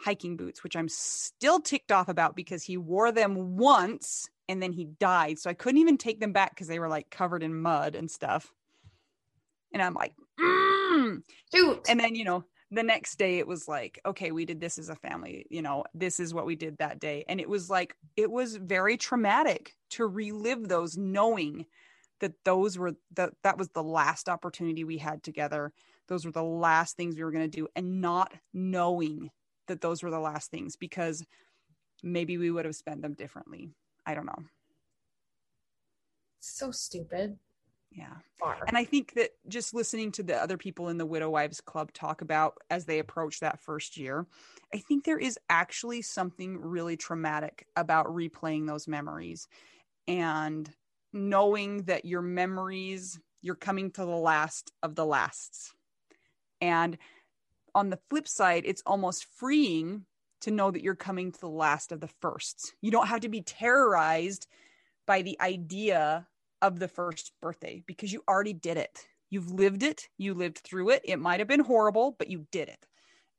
hiking 0.00 0.36
boots, 0.36 0.64
which 0.64 0.76
I'm 0.76 0.88
still 0.88 1.60
ticked 1.60 1.92
off 1.92 2.08
about 2.08 2.34
because 2.34 2.64
he 2.64 2.76
wore 2.76 3.12
them 3.12 3.56
once 3.56 4.28
and 4.48 4.62
then 4.62 4.72
he 4.72 4.84
died. 4.84 5.38
So 5.38 5.48
I 5.48 5.54
couldn't 5.54 5.80
even 5.80 5.96
take 5.96 6.20
them 6.20 6.32
back 6.32 6.50
because 6.50 6.66
they 6.66 6.80
were 6.80 6.88
like 6.88 7.08
covered 7.10 7.42
in 7.42 7.54
mud 7.54 7.94
and 7.94 8.10
stuff. 8.10 8.52
And 9.72 9.80
I'm 9.80 9.94
like, 9.94 10.12
mm. 10.40 11.22
Shoot. 11.54 11.86
and 11.88 12.00
then, 12.00 12.14
you 12.14 12.24
know, 12.24 12.44
the 12.70 12.82
next 12.82 13.16
day 13.16 13.38
it 13.38 13.46
was 13.46 13.68
like, 13.68 14.00
okay, 14.04 14.32
we 14.32 14.44
did 14.44 14.60
this 14.60 14.78
as 14.78 14.88
a 14.88 14.96
family. 14.96 15.46
You 15.50 15.62
know, 15.62 15.84
this 15.94 16.18
is 16.18 16.34
what 16.34 16.46
we 16.46 16.56
did 16.56 16.78
that 16.78 16.98
day. 16.98 17.24
And 17.28 17.40
it 17.40 17.48
was 17.48 17.70
like, 17.70 17.94
it 18.16 18.30
was 18.30 18.56
very 18.56 18.96
traumatic 18.96 19.74
to 19.90 20.06
relive 20.06 20.68
those 20.68 20.96
knowing 20.96 21.66
that 22.22 22.32
those 22.44 22.78
were 22.78 22.94
that 23.14 23.34
that 23.42 23.58
was 23.58 23.68
the 23.70 23.82
last 23.82 24.28
opportunity 24.28 24.84
we 24.84 24.98
had 24.98 25.22
together. 25.22 25.72
Those 26.08 26.24
were 26.24 26.32
the 26.32 26.42
last 26.42 26.96
things 26.96 27.16
we 27.16 27.24
were 27.24 27.32
going 27.32 27.50
to 27.50 27.56
do 27.56 27.68
and 27.76 28.00
not 28.00 28.32
knowing 28.54 29.30
that 29.68 29.82
those 29.82 30.02
were 30.02 30.10
the 30.10 30.18
last 30.20 30.50
things 30.50 30.76
because 30.76 31.24
maybe 32.02 32.38
we 32.38 32.50
would 32.50 32.64
have 32.64 32.76
spent 32.76 33.02
them 33.02 33.14
differently. 33.14 33.70
I 34.06 34.14
don't 34.14 34.26
know. 34.26 34.42
so 36.40 36.70
stupid. 36.70 37.38
Yeah. 37.90 38.14
Far. 38.38 38.58
And 38.66 38.76
I 38.76 38.84
think 38.84 39.14
that 39.14 39.30
just 39.48 39.74
listening 39.74 40.12
to 40.12 40.22
the 40.22 40.36
other 40.36 40.56
people 40.56 40.88
in 40.88 40.98
the 40.98 41.06
Widow 41.06 41.30
Wives 41.30 41.60
Club 41.60 41.92
talk 41.92 42.22
about 42.22 42.54
as 42.70 42.86
they 42.86 42.98
approach 42.98 43.40
that 43.40 43.60
first 43.60 43.96
year, 43.98 44.26
I 44.72 44.78
think 44.78 45.04
there 45.04 45.18
is 45.18 45.38
actually 45.50 46.02
something 46.02 46.58
really 46.58 46.96
traumatic 46.96 47.66
about 47.76 48.06
replaying 48.06 48.66
those 48.66 48.88
memories 48.88 49.46
and 50.08 50.70
knowing 51.12 51.82
that 51.84 52.04
your 52.04 52.22
memories, 52.22 53.18
you're 53.40 53.54
coming 53.54 53.90
to 53.92 54.04
the 54.04 54.16
last 54.16 54.72
of 54.82 54.94
the 54.94 55.04
lasts. 55.04 55.72
And 56.60 56.96
on 57.74 57.90
the 57.90 57.98
flip 58.08 58.28
side, 58.28 58.64
it's 58.66 58.82
almost 58.86 59.26
freeing 59.36 60.04
to 60.42 60.50
know 60.50 60.70
that 60.70 60.82
you're 60.82 60.94
coming 60.94 61.32
to 61.32 61.40
the 61.40 61.48
last 61.48 61.92
of 61.92 62.00
the 62.00 62.10
firsts. 62.20 62.72
You 62.80 62.90
don't 62.90 63.06
have 63.06 63.20
to 63.20 63.28
be 63.28 63.42
terrorized 63.42 64.46
by 65.06 65.22
the 65.22 65.40
idea 65.40 66.26
of 66.60 66.78
the 66.78 66.88
first 66.88 67.32
birthday 67.40 67.82
because 67.86 68.12
you 68.12 68.22
already 68.28 68.52
did 68.52 68.76
it. 68.76 69.06
You've 69.30 69.50
lived 69.50 69.82
it, 69.82 70.08
you 70.18 70.34
lived 70.34 70.58
through 70.58 70.90
it. 70.90 71.02
It 71.04 71.18
might 71.18 71.40
have 71.40 71.48
been 71.48 71.60
horrible, 71.60 72.14
but 72.18 72.28
you 72.28 72.46
did 72.52 72.68
it. 72.68 72.86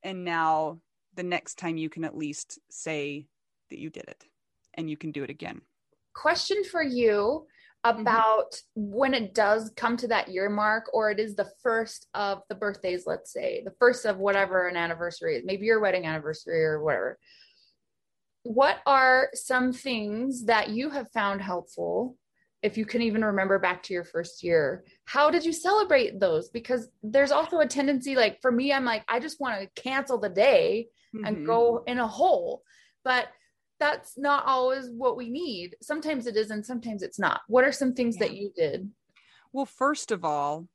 And 0.02 0.24
now 0.24 0.80
the 1.14 1.22
next 1.22 1.56
time 1.56 1.76
you 1.76 1.88
can 1.88 2.04
at 2.04 2.16
least 2.16 2.58
say 2.70 3.26
that 3.70 3.78
you 3.78 3.90
did 3.90 4.04
it 4.08 4.24
and 4.74 4.90
you 4.90 4.96
can 4.96 5.12
do 5.12 5.22
it 5.22 5.30
again. 5.30 5.60
Question 6.14 6.62
for 6.64 6.82
you 6.82 7.46
about 7.84 8.60
when 8.74 9.12
it 9.12 9.34
does 9.34 9.70
come 9.76 9.96
to 9.98 10.08
that 10.08 10.28
year 10.28 10.48
mark, 10.48 10.86
or 10.94 11.10
it 11.10 11.20
is 11.20 11.36
the 11.36 11.50
first 11.62 12.08
of 12.14 12.42
the 12.48 12.54
birthdays, 12.54 13.06
let's 13.06 13.32
say, 13.32 13.62
the 13.64 13.74
first 13.78 14.06
of 14.06 14.18
whatever 14.18 14.66
an 14.68 14.76
anniversary 14.76 15.36
is, 15.36 15.44
maybe 15.44 15.66
your 15.66 15.80
wedding 15.80 16.06
anniversary 16.06 16.64
or 16.64 16.82
whatever. 16.82 17.18
What 18.42 18.78
are 18.86 19.28
some 19.34 19.72
things 19.72 20.46
that 20.46 20.70
you 20.70 20.90
have 20.90 21.10
found 21.12 21.40
helpful 21.42 22.16
if 22.62 22.78
you 22.78 22.86
can 22.86 23.02
even 23.02 23.22
remember 23.22 23.58
back 23.58 23.82
to 23.82 23.92
your 23.92 24.04
first 24.04 24.42
year 24.42 24.84
how 25.04 25.30
did 25.30 25.44
you 25.44 25.52
celebrate 25.52 26.18
those 26.18 26.48
because 26.48 26.88
there's 27.02 27.30
also 27.30 27.58
a 27.60 27.66
tendency 27.66 28.16
like 28.16 28.38
for 28.40 28.50
me 28.50 28.72
i'm 28.72 28.86
like 28.86 29.04
i 29.06 29.20
just 29.20 29.38
want 29.38 29.60
to 29.60 29.82
cancel 29.82 30.18
the 30.18 30.30
day 30.30 30.88
and 31.26 31.36
Mhm. 31.36 31.46
go 31.46 31.84
in 31.86 31.98
a 31.98 32.08
hole 32.08 32.62
but 33.04 33.28
that's 33.80 34.16
not 34.16 34.44
always 34.46 34.88
what 34.90 35.16
we 35.16 35.28
need 35.30 35.76
sometimes 35.82 36.26
it 36.26 36.36
is 36.36 36.50
and 36.50 36.64
sometimes 36.64 37.02
it's 37.02 37.18
not 37.18 37.40
what 37.48 37.64
are 37.64 37.72
some 37.72 37.92
things 37.92 38.16
that 38.16 38.34
you 38.34 38.52
did 38.56 38.90
Well, 39.52 39.66
first 39.66 40.10
of 40.10 40.24
all, 40.24 40.66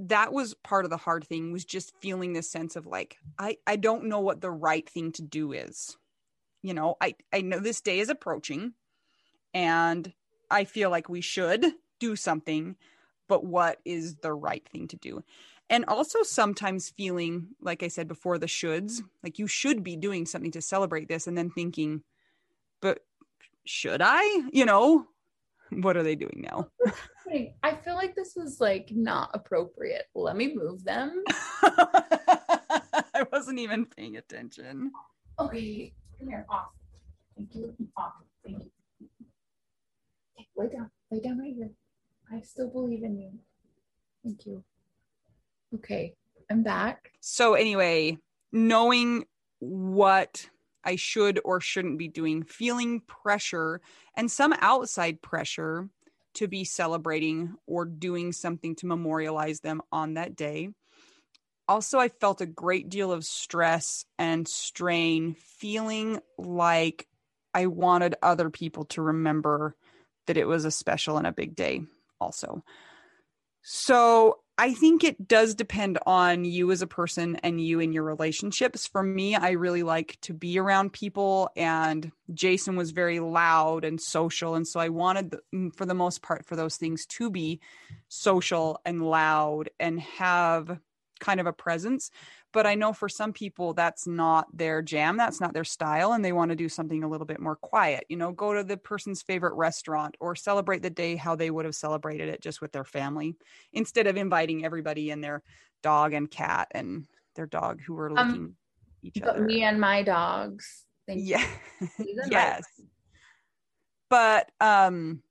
that 0.00 0.32
was 0.32 0.54
part 0.64 0.84
of 0.84 0.90
the 0.90 0.96
hard 0.96 1.24
thing 1.24 1.52
was 1.52 1.64
just 1.64 1.92
feeling 2.02 2.32
this 2.32 2.50
sense 2.50 2.74
of 2.74 2.86
like 2.86 3.16
I 3.38 3.58
I 3.66 3.76
don't 3.76 4.06
know 4.06 4.20
what 4.20 4.40
the 4.40 4.50
right 4.50 4.88
thing 4.88 5.12
to 5.12 5.22
do 5.22 5.52
is. 5.52 5.96
You 6.62 6.74
know, 6.74 6.96
I 7.00 7.14
I 7.32 7.42
know 7.42 7.60
this 7.60 7.80
day 7.80 8.00
is 8.00 8.08
approaching 8.08 8.72
and 9.52 10.12
I 10.50 10.64
feel 10.64 10.90
like 10.90 11.08
we 11.08 11.20
should 11.20 11.64
do 12.00 12.16
something, 12.16 12.76
but 13.28 13.44
what 13.44 13.78
is 13.84 14.16
the 14.16 14.32
right 14.32 14.68
thing 14.68 14.88
to 14.88 14.96
do? 14.96 15.22
And 15.70 15.84
also 15.86 16.22
sometimes 16.22 16.90
feeling 16.90 17.48
like 17.60 17.82
I 17.82 17.88
said 17.88 18.06
before 18.06 18.38
the 18.38 18.46
shoulds, 18.46 19.00
like 19.22 19.38
you 19.38 19.46
should 19.46 19.82
be 19.82 19.96
doing 19.96 20.26
something 20.26 20.52
to 20.52 20.62
celebrate 20.62 21.08
this 21.08 21.26
and 21.26 21.36
then 21.36 21.50
thinking 21.50 22.02
but 22.80 23.00
should 23.64 24.02
I? 24.02 24.42
You 24.52 24.66
know, 24.66 25.06
what 25.70 25.96
are 25.96 26.02
they 26.02 26.14
doing 26.14 26.46
now? 26.50 26.68
I 27.62 27.74
feel 27.76 27.94
like 27.94 28.14
this 28.14 28.36
is 28.36 28.60
like 28.60 28.90
not 28.92 29.30
appropriate. 29.32 30.04
Let 30.14 30.36
me 30.36 30.54
move 30.54 30.84
them. 30.84 31.24
I 31.62 33.24
wasn't 33.32 33.58
even 33.58 33.86
paying 33.86 34.18
attention. 34.18 34.92
okay 35.40 35.94
come 36.18 36.28
here. 36.28 36.46
Off. 36.50 36.68
Thank 37.36 37.54
you. 37.54 37.74
Off. 37.96 38.12
Thank 38.44 38.58
you. 38.58 38.70
Okay, 40.38 40.46
lay 40.56 40.68
down. 40.68 40.90
Lay 41.10 41.20
down 41.20 41.38
right 41.38 41.54
here. 41.54 41.70
I 42.30 42.40
still 42.42 42.68
believe 42.68 43.02
in 43.02 43.18
you. 43.18 43.30
Thank 44.22 44.46
you 44.46 44.62
okay 45.74 46.14
i'm 46.50 46.62
back 46.62 47.10
So, 47.20 47.54
anyway, 47.54 48.18
knowing 48.52 49.24
what 49.60 50.48
I 50.84 50.96
should 50.96 51.40
or 51.44 51.60
shouldn't 51.60 51.98
be 51.98 52.08
doing, 52.08 52.42
feeling 52.42 53.00
pressure 53.00 53.80
and 54.14 54.30
some 54.30 54.52
outside 54.60 55.22
pressure 55.22 55.88
to 56.34 56.48
be 56.48 56.64
celebrating 56.64 57.54
or 57.66 57.86
doing 57.86 58.32
something 58.32 58.74
to 58.76 58.86
memorialize 58.86 59.60
them 59.60 59.80
on 59.90 60.14
that 60.14 60.36
day. 60.36 60.68
also 61.68 61.98
I 61.98 62.08
felt 62.08 62.40
a 62.40 62.46
great 62.46 62.88
deal 62.88 63.10
of 63.12 63.24
stress 63.24 64.04
and 64.18 64.46
strain, 64.46 65.34
feeling 65.34 66.20
like 66.36 67.06
I 67.54 67.66
wanted 67.66 68.16
other 68.22 68.50
people 68.50 68.84
to 68.86 69.02
remember 69.02 69.76
that 70.26 70.36
it 70.36 70.46
was 70.46 70.64
a 70.64 70.70
special 70.70 71.16
and 71.16 71.26
a 71.26 71.32
big 71.32 71.54
day, 71.54 71.82
also. 72.20 72.62
So 73.62 74.40
I 74.56 74.72
think 74.72 75.02
it 75.02 75.26
does 75.26 75.56
depend 75.56 75.98
on 76.06 76.44
you 76.44 76.70
as 76.70 76.80
a 76.80 76.86
person 76.86 77.36
and 77.42 77.60
you 77.60 77.80
in 77.80 77.92
your 77.92 78.04
relationships. 78.04 78.86
For 78.86 79.02
me, 79.02 79.34
I 79.34 79.50
really 79.50 79.82
like 79.82 80.16
to 80.22 80.32
be 80.32 80.60
around 80.60 80.92
people, 80.92 81.50
and 81.56 82.12
Jason 82.32 82.76
was 82.76 82.92
very 82.92 83.18
loud 83.18 83.84
and 83.84 84.00
social. 84.00 84.54
And 84.54 84.66
so 84.66 84.78
I 84.78 84.90
wanted, 84.90 85.34
for 85.74 85.86
the 85.86 85.94
most 85.94 86.22
part, 86.22 86.46
for 86.46 86.54
those 86.54 86.76
things 86.76 87.04
to 87.06 87.30
be 87.30 87.60
social 88.08 88.80
and 88.84 89.02
loud 89.02 89.70
and 89.80 90.00
have 90.00 90.78
kind 91.24 91.40
of 91.40 91.46
a 91.46 91.52
presence. 91.52 92.10
But 92.52 92.66
I 92.66 92.74
know 92.74 92.92
for 92.92 93.08
some 93.08 93.32
people 93.32 93.72
that's 93.74 94.06
not 94.06 94.46
their 94.56 94.82
jam, 94.82 95.16
that's 95.16 95.40
not 95.40 95.54
their 95.54 95.64
style, 95.64 96.12
and 96.12 96.24
they 96.24 96.32
want 96.32 96.50
to 96.50 96.56
do 96.56 96.68
something 96.68 97.02
a 97.02 97.08
little 97.08 97.26
bit 97.26 97.40
more 97.40 97.56
quiet. 97.56 98.04
You 98.08 98.16
know, 98.16 98.30
go 98.30 98.52
to 98.52 98.62
the 98.62 98.76
person's 98.76 99.22
favorite 99.22 99.54
restaurant 99.54 100.16
or 100.20 100.36
celebrate 100.36 100.82
the 100.82 100.90
day 100.90 101.16
how 101.16 101.34
they 101.34 101.50
would 101.50 101.64
have 101.64 101.74
celebrated 101.74 102.28
it 102.28 102.42
just 102.42 102.60
with 102.60 102.72
their 102.72 102.84
family 102.84 103.36
instead 103.72 104.06
of 104.06 104.16
inviting 104.16 104.64
everybody 104.64 105.10
and 105.10 105.24
their 105.24 105.42
dog 105.82 106.12
and 106.12 106.30
cat 106.30 106.68
and 106.72 107.06
their 107.34 107.46
dog 107.46 107.80
who 107.80 107.94
were 107.94 108.10
Um, 108.18 108.26
looking 108.28 108.56
each 109.02 109.20
But 109.20 109.36
other. 109.36 109.44
me 109.44 109.64
and 109.64 109.80
my 109.80 110.02
dogs. 110.02 110.84
Thank 111.06 111.20
yeah. 111.24 111.44
Yes. 112.30 112.64
But 114.10 114.50
um 114.60 115.22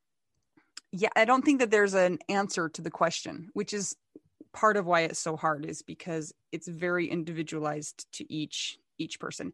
yeah, 0.91 1.09
I 1.15 1.25
don't 1.25 1.43
think 1.43 1.59
that 1.59 1.71
there's 1.71 1.95
an 1.95 2.19
answer 2.29 2.69
to 2.69 2.81
the 2.81 2.91
question, 2.91 3.49
which 3.53 3.73
is 3.73 3.95
part 4.53 4.77
of 4.77 4.85
why 4.85 5.01
it's 5.01 5.19
so 5.19 5.35
hard 5.37 5.65
is 5.65 5.81
because 5.81 6.33
it's 6.51 6.67
very 6.67 7.07
individualized 7.09 8.11
to 8.13 8.31
each 8.33 8.77
each 8.99 9.19
person. 9.19 9.53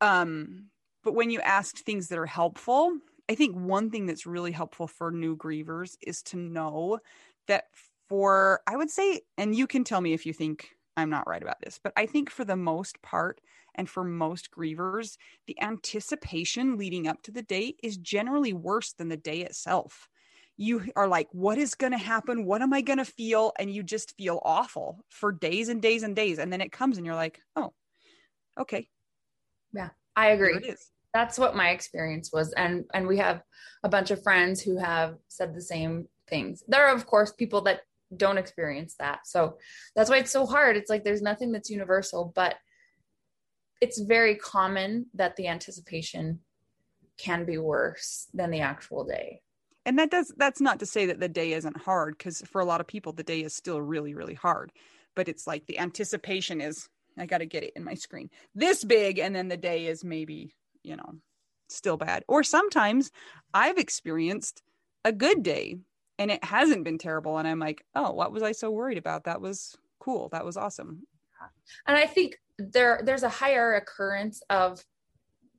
Um 0.00 0.70
but 1.02 1.14
when 1.14 1.30
you 1.30 1.40
ask 1.40 1.76
things 1.78 2.08
that 2.08 2.18
are 2.18 2.24
helpful, 2.26 2.98
I 3.28 3.34
think 3.34 3.54
one 3.56 3.90
thing 3.90 4.06
that's 4.06 4.24
really 4.26 4.52
helpful 4.52 4.86
for 4.86 5.10
new 5.10 5.36
grievers 5.36 5.96
is 6.00 6.22
to 6.24 6.36
know 6.38 6.98
that 7.46 7.66
for 8.08 8.62
I 8.66 8.76
would 8.76 8.90
say 8.90 9.22
and 9.38 9.54
you 9.54 9.66
can 9.66 9.84
tell 9.84 10.00
me 10.00 10.12
if 10.12 10.26
you 10.26 10.32
think 10.32 10.76
I'm 10.96 11.10
not 11.10 11.26
right 11.26 11.42
about 11.42 11.60
this, 11.60 11.78
but 11.82 11.92
I 11.96 12.06
think 12.06 12.30
for 12.30 12.44
the 12.44 12.56
most 12.56 13.02
part 13.02 13.40
and 13.74 13.90
for 13.90 14.04
most 14.04 14.50
grievers, 14.52 15.16
the 15.46 15.60
anticipation 15.60 16.76
leading 16.78 17.08
up 17.08 17.22
to 17.22 17.32
the 17.32 17.42
date 17.42 17.80
is 17.82 17.96
generally 17.96 18.52
worse 18.52 18.92
than 18.92 19.08
the 19.08 19.16
day 19.16 19.40
itself. 19.40 20.08
You 20.56 20.84
are 20.94 21.08
like, 21.08 21.28
what 21.32 21.58
is 21.58 21.74
going 21.74 21.92
to 21.92 21.98
happen? 21.98 22.44
What 22.44 22.62
am 22.62 22.72
I 22.72 22.80
going 22.80 22.98
to 22.98 23.04
feel? 23.04 23.52
And 23.58 23.70
you 23.70 23.82
just 23.82 24.16
feel 24.16 24.40
awful 24.44 25.04
for 25.10 25.32
days 25.32 25.68
and 25.68 25.82
days 25.82 26.02
and 26.02 26.14
days. 26.14 26.38
And 26.38 26.52
then 26.52 26.60
it 26.60 26.70
comes 26.70 26.96
and 26.96 27.04
you're 27.04 27.14
like, 27.14 27.40
oh, 27.56 27.72
okay, 28.58 28.88
Yeah, 29.72 29.90
I 30.16 30.28
agree. 30.28 30.74
That's 31.12 31.38
what 31.38 31.56
my 31.56 31.70
experience 31.70 32.30
was. 32.32 32.52
And 32.52 32.84
and 32.92 33.06
we 33.06 33.18
have 33.18 33.42
a 33.84 33.88
bunch 33.88 34.10
of 34.10 34.22
friends 34.22 34.60
who 34.60 34.78
have 34.78 35.16
said 35.28 35.54
the 35.54 35.62
same 35.62 36.08
things. 36.28 36.62
There 36.66 36.86
are 36.86 36.94
of 36.94 37.06
course 37.06 37.32
people 37.32 37.62
that 37.62 37.80
don't 38.16 38.38
experience 38.38 38.94
that. 38.98 39.26
So 39.26 39.58
that's 39.94 40.10
why 40.10 40.18
it's 40.18 40.30
so 40.30 40.46
hard. 40.46 40.76
It's 40.76 40.90
like 40.90 41.04
there's 41.04 41.22
nothing 41.22 41.52
that's 41.52 41.70
universal, 41.70 42.32
but 42.34 42.56
it's 43.80 44.00
very 44.00 44.36
common 44.36 45.06
that 45.14 45.36
the 45.36 45.48
anticipation 45.48 46.40
can 47.18 47.44
be 47.44 47.58
worse 47.58 48.28
than 48.34 48.50
the 48.50 48.60
actual 48.60 49.04
day. 49.04 49.40
And 49.86 49.98
that 49.98 50.10
does, 50.10 50.32
that's 50.36 50.60
not 50.60 50.78
to 50.80 50.86
say 50.86 51.06
that 51.06 51.20
the 51.20 51.28
day 51.28 51.52
isn't 51.52 51.76
hard 51.76 52.16
because 52.16 52.42
for 52.42 52.60
a 52.60 52.64
lot 52.64 52.80
of 52.80 52.86
people, 52.86 53.12
the 53.12 53.22
day 53.22 53.42
is 53.42 53.54
still 53.54 53.80
really, 53.80 54.14
really 54.14 54.34
hard. 54.34 54.72
But 55.14 55.28
it's 55.28 55.46
like 55.46 55.66
the 55.66 55.78
anticipation 55.78 56.60
is, 56.60 56.88
I 57.18 57.26
got 57.26 57.38
to 57.38 57.46
get 57.46 57.62
it 57.62 57.74
in 57.76 57.84
my 57.84 57.94
screen 57.94 58.30
this 58.54 58.82
big. 58.82 59.18
And 59.18 59.36
then 59.36 59.48
the 59.48 59.56
day 59.56 59.86
is 59.86 60.02
maybe, 60.04 60.54
you 60.82 60.96
know, 60.96 61.14
still 61.68 61.96
bad. 61.96 62.24
Or 62.28 62.42
sometimes 62.42 63.10
I've 63.52 63.78
experienced 63.78 64.62
a 65.04 65.12
good 65.12 65.42
day 65.42 65.76
and 66.18 66.30
it 66.30 66.42
hasn't 66.42 66.84
been 66.84 66.98
terrible. 66.98 67.38
And 67.38 67.46
I'm 67.46 67.58
like, 67.58 67.84
oh, 67.94 68.12
what 68.12 68.32
was 68.32 68.42
I 68.42 68.52
so 68.52 68.70
worried 68.70 68.98
about? 68.98 69.24
That 69.24 69.40
was 69.40 69.76
cool. 70.00 70.28
That 70.30 70.44
was 70.44 70.56
awesome. 70.56 71.06
And 71.86 71.96
I 71.96 72.06
think 72.06 72.38
there 72.58 73.00
there's 73.04 73.22
a 73.22 73.28
higher 73.28 73.74
occurrence 73.74 74.42
of 74.48 74.84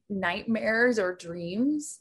nightmares 0.10 1.00
or 1.00 1.15
dreams 1.15 2.00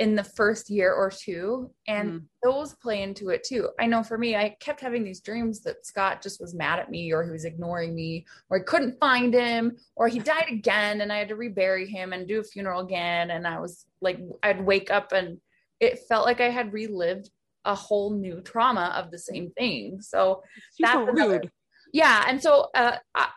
in 0.00 0.16
the 0.16 0.24
first 0.24 0.70
year 0.70 0.92
or 0.92 1.08
two 1.08 1.70
and 1.86 2.22
those 2.42 2.74
play 2.74 3.02
into 3.02 3.28
it 3.28 3.44
too. 3.44 3.68
I 3.78 3.86
know 3.86 4.02
for 4.02 4.18
me 4.18 4.34
I 4.34 4.56
kept 4.60 4.80
having 4.80 5.04
these 5.04 5.20
dreams 5.20 5.60
that 5.62 5.86
Scott 5.86 6.20
just 6.20 6.40
was 6.40 6.52
mad 6.52 6.80
at 6.80 6.90
me 6.90 7.12
or 7.12 7.22
he 7.22 7.30
was 7.30 7.44
ignoring 7.44 7.94
me 7.94 8.26
or 8.50 8.58
I 8.58 8.62
couldn't 8.64 8.98
find 8.98 9.32
him 9.32 9.76
or 9.94 10.08
he 10.08 10.18
died 10.18 10.46
again 10.50 11.00
and 11.00 11.12
I 11.12 11.18
had 11.18 11.28
to 11.28 11.36
rebury 11.36 11.86
him 11.86 12.12
and 12.12 12.26
do 12.26 12.40
a 12.40 12.44
funeral 12.44 12.80
again 12.80 13.30
and 13.30 13.46
I 13.46 13.60
was 13.60 13.86
like 14.00 14.18
I'd 14.42 14.64
wake 14.66 14.90
up 14.90 15.12
and 15.12 15.38
it 15.78 16.00
felt 16.08 16.26
like 16.26 16.40
I 16.40 16.50
had 16.50 16.72
relived 16.72 17.30
a 17.64 17.74
whole 17.74 18.10
new 18.14 18.40
trauma 18.40 18.92
of 18.96 19.12
the 19.12 19.18
same 19.18 19.50
thing. 19.56 20.00
So 20.00 20.42
She's 20.76 20.88
so 20.90 21.04
That's 21.06 21.16
another- 21.16 21.32
rude. 21.40 21.50
yeah 21.92 22.24
and 22.26 22.42
so 22.42 22.66
uh, 22.74 22.96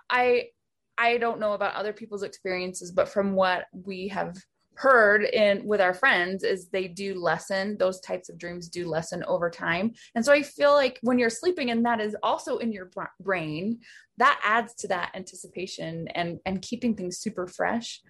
i 0.10 0.45
i 0.97 1.17
don't 1.19 1.39
know 1.39 1.54
about 1.54 1.75
other 1.75 1.93
people's 1.93 2.23
experiences 2.23 2.91
but 2.91 3.08
from 3.08 3.34
what 3.34 3.65
we 3.86 4.08
have 4.10 4.36
heard 4.76 5.24
in 5.24 5.66
with 5.66 5.82
our 5.82 5.94
friends 5.94 6.44
is 6.44 6.70
they 6.70 6.88
do 6.88 7.14
lessen 7.14 7.78
those 7.78 8.00
types 8.00 8.30
of 8.30 8.38
dreams 8.38 8.70
do 8.70 8.88
lessen 8.88 9.24
over 9.26 9.50
time. 9.50 9.94
And 10.16 10.26
so 10.26 10.32
i 10.32 10.42
feel 10.42 10.74
like 10.74 11.00
when 11.02 11.20
you're 11.20 11.30
sleeping 11.30 11.72
and 11.72 11.86
that 11.86 12.00
is 12.00 12.16
also 12.24 12.58
in 12.58 12.72
your 12.72 12.90
brain 13.20 13.80
that 14.18 14.40
adds 14.44 14.74
to 14.76 14.88
that 14.88 15.12
anticipation 15.16 16.08
and 16.10 16.40
and 16.46 16.62
keeping 16.62 16.96
things 16.96 17.18
super 17.18 17.48
fresh 17.48 18.02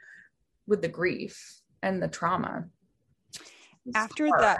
with 0.67 0.81
the 0.81 0.87
grief 0.87 1.61
and 1.81 2.01
the 2.01 2.07
trauma. 2.07 2.65
It's 3.85 3.97
after 3.97 4.27
hard. 4.27 4.41
that 4.41 4.59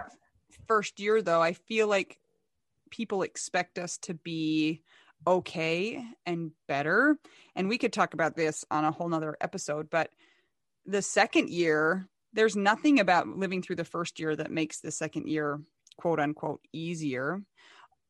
first 0.68 1.00
year 1.00 1.22
though 1.22 1.42
i 1.42 1.54
feel 1.54 1.88
like 1.88 2.18
people 2.90 3.22
expect 3.22 3.80
us 3.80 3.98
to 3.98 4.14
be 4.14 4.84
okay 5.28 6.04
and 6.26 6.52
better. 6.68 7.18
And 7.56 7.70
we 7.70 7.78
could 7.78 7.94
talk 7.94 8.14
about 8.14 8.36
this 8.36 8.66
on 8.72 8.86
a 8.86 8.92
whole 8.92 9.10
nother 9.10 9.38
episode 9.42 9.90
but 9.90 10.10
the 10.86 11.02
second 11.02 11.50
year 11.50 12.08
there's 12.34 12.56
nothing 12.56 13.00
about 13.00 13.28
living 13.28 13.62
through 13.62 13.76
the 13.76 13.84
first 13.84 14.20
year 14.20 14.36
that 14.36 14.52
makes 14.52 14.80
the 14.80 14.92
second 14.92 15.28
year 15.28 15.60
quote 15.98 16.20
unquote 16.20 16.62
easier 16.74 17.42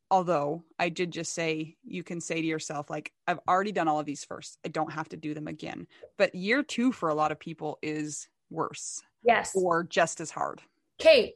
although 0.10 0.64
i 0.80 0.90
did 0.90 1.12
just 1.12 1.34
say 1.34 1.76
you 1.84 2.04
can 2.04 2.22
say 2.22 2.42
to 2.42 2.48
yourself 2.48 2.90
like 2.90 3.12
i've 3.28 3.40
already 3.48 3.72
done 3.72 3.88
all 3.88 4.00
of 4.00 4.06
these 4.06 4.24
first 4.24 4.58
i 4.66 4.70
don't 4.70 4.92
have 4.92 5.10
to 5.10 5.18
do 5.18 5.34
them 5.34 5.48
again 5.48 5.88
but 6.18 6.34
year 6.36 6.64
two 6.64 6.92
for 6.92 7.10
a 7.10 7.16
lot 7.16 7.32
of 7.32 7.40
people 7.40 7.80
is 7.82 8.28
worse 8.50 9.02
yes 9.24 9.54
or 9.56 9.84
just 9.84 10.22
as 10.22 10.30
hard 10.30 10.62
Kate, 11.02 11.34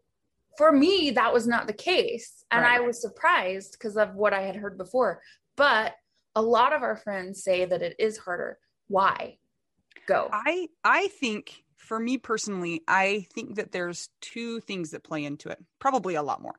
for 0.58 0.71
me, 0.71 1.12
that 1.12 1.34
was 1.34 1.48
not 1.48 1.67
the 1.67 1.74
case. 1.74 2.45
And 2.52 2.62
Right. 2.62 2.78
I 2.78 2.82
was 2.82 3.02
surprised 3.02 3.74
because 3.74 3.98
of 3.98 4.15
what 4.15 4.34
I 4.34 4.41
had 4.41 4.56
heard 4.56 4.78
before. 4.78 5.21
But 5.58 5.95
a 6.36 6.41
lot 6.41 6.74
of 6.74 6.84
our 6.84 6.95
friends 6.95 7.43
say 7.43 7.65
that 7.65 7.82
it 7.82 7.95
is 8.00 8.17
harder. 8.17 8.60
Why? 8.88 9.39
Go. 10.08 10.29
I 10.31 10.67
I 10.84 11.08
think 11.08 11.63
for 11.77 11.99
me 11.99 12.17
personally, 12.17 12.81
I 12.88 13.27
think 13.34 13.55
that 13.55 13.71
there's 13.71 14.10
two 14.21 14.60
things 14.62 14.91
that 14.91 15.03
play 15.03 15.23
into 15.23 15.49
it. 15.49 15.60
Probably 15.79 16.15
a 16.15 16.23
lot 16.23 16.41
more. 16.41 16.55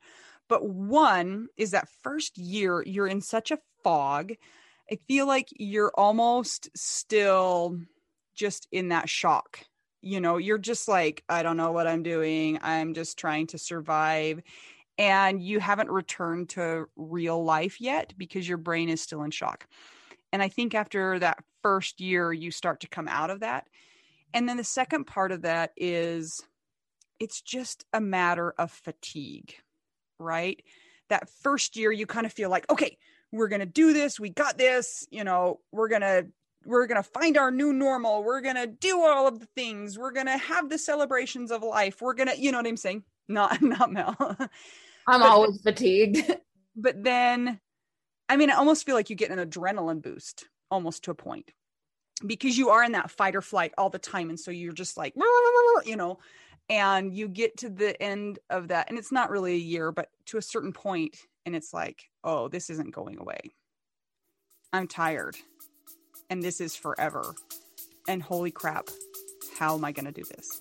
But 0.49 0.69
one 0.69 1.49
is 1.57 1.73
that 1.73 1.89
first 2.03 2.39
year 2.39 2.83
you're 2.87 3.09
in 3.09 3.21
such 3.21 3.51
a 3.51 3.59
fog. 3.83 4.33
I 4.91 4.99
feel 5.09 5.27
like 5.27 5.49
you're 5.57 5.93
almost 5.97 6.71
still 6.77 7.79
just 8.37 8.69
in 8.71 8.89
that 8.89 9.09
shock. 9.09 9.61
You 10.03 10.21
know, 10.21 10.37
you're 10.37 10.59
just 10.59 10.87
like, 10.87 11.25
I 11.29 11.43
don't 11.43 11.57
know 11.57 11.73
what 11.73 11.89
I'm 11.89 12.05
doing. 12.05 12.61
I'm 12.63 12.95
just 12.95 13.19
trying 13.19 13.49
to 13.49 13.59
survive. 13.59 14.41
And 14.99 15.43
you 15.43 15.59
haven't 15.59 15.91
returned 15.91 16.51
to 16.51 16.87
real 16.95 17.43
life 17.43 17.81
yet 17.81 18.15
because 18.17 18.49
your 18.49 18.59
brain 18.59 18.89
is 18.89 19.01
still 19.01 19.23
in 19.23 19.31
shock. 19.33 19.67
And 20.33 20.43
I 20.43 20.49
think 20.49 20.75
after 20.75 21.19
that 21.19 21.39
first 21.67 22.01
year, 22.01 22.33
you 22.33 22.53
start 22.53 22.79
to 22.79 22.89
come 22.89 23.09
out 23.09 23.29
of 23.29 23.41
that. 23.41 23.67
And 24.33 24.49
then 24.49 24.57
the 24.57 24.63
second 24.63 25.05
part 25.05 25.33
of 25.33 25.43
that 25.43 25.73
is 25.77 26.41
it's 27.19 27.41
just 27.41 27.85
a 27.93 28.01
matter 28.01 28.55
of 28.57 28.71
fatigue, 28.71 29.53
right? 30.21 30.63
That 31.09 31.29
first 31.43 31.77
year, 31.77 31.91
you 31.91 32.07
kind 32.07 32.25
of 32.25 32.33
feel 32.33 32.51
like, 32.51 32.71
okay, 32.71 32.97
we're 33.33 33.49
going 33.49 33.61
to 33.61 33.67
do 33.67 33.93
this. 33.93 34.21
We 34.21 34.31
got 34.31 34.59
this. 34.59 35.09
You 35.11 35.25
know, 35.25 35.59
we're 35.73 35.89
going 35.89 36.03
to. 36.03 36.29
We're 36.65 36.87
going 36.87 37.03
to 37.03 37.09
find 37.09 37.37
our 37.37 37.53
new 37.53 37.73
normal. 37.73 38.25
We're 38.25 38.41
going 38.41 38.57
to 38.57 38.67
do 38.67 39.01
all 39.01 39.29
of 39.29 39.39
the 39.39 39.47
things. 39.55 39.97
We're 39.97 40.11
going 40.11 40.27
to 40.27 40.37
have 40.37 40.69
the 40.69 40.79
celebrations 40.79 41.53
of 41.53 41.63
life. 41.63 42.01
We're 42.01 42.15
going 42.15 42.29
to, 42.29 42.37
you 42.37 42.51
know 42.51 42.59
what 42.59 42.67
I'm 42.67 42.77
saying? 42.77 43.05
Not, 43.29 43.63
not 43.63 43.93
Mel. 43.93 44.17
I'm 44.19 45.21
but- 45.21 45.23
always 45.23 45.61
fatigued. 45.63 46.37
but 46.77 47.03
then 47.03 47.59
i 48.29 48.37
mean 48.37 48.51
i 48.51 48.55
almost 48.55 48.85
feel 48.85 48.95
like 48.95 49.09
you 49.09 49.17
get 49.17 49.31
an 49.31 49.39
adrenaline 49.39 50.03
boost 50.03 50.45
almost 50.71 51.05
to 51.05 51.11
a 51.11 51.15
point 51.15 51.51
because 52.27 52.57
you 52.57 52.71
are 52.71 52.83
in 52.83 52.93
that 52.93 53.11
fight 53.11 53.37
or 53.37 53.43
flight 53.43 53.73
all 53.77 53.91
the 53.91 53.99
time 53.99 54.31
and 54.31 54.41
so 54.41 54.51
you're 54.51 54.73
just 54.73 54.97
like 54.97 55.15
you 55.85 55.97
know 55.97 56.19
and 56.69 57.15
you 57.15 57.29
get 57.29 57.57
to 57.59 57.69
the 57.69 58.01
end 58.03 58.39
of 58.51 58.69
that 58.69 58.89
and 58.89 58.99
it's 58.99 59.13
not 59.13 59.31
really 59.31 59.53
a 59.53 59.59
year 59.59 59.93
but 59.93 60.09
to 60.25 60.39
a 60.39 60.43
certain 60.43 60.73
point 60.73 61.17
and 61.45 61.55
it's 61.55 61.75
like 61.75 62.05
oh 62.25 62.49
this 62.49 62.71
isn't 62.71 62.95
going 62.95 63.19
away 63.19 63.41
I'm 64.77 64.89
tired. 64.89 65.37
And 66.29 66.43
this 66.43 66.61
is 66.61 66.77
forever. 66.77 67.35
And 68.09 68.23
holy 68.23 68.51
crap, 68.51 68.89
how 69.59 69.75
am 69.75 69.85
I 69.85 69.93
going 69.93 70.05
to 70.07 70.13
do 70.13 70.25
this? 70.25 70.61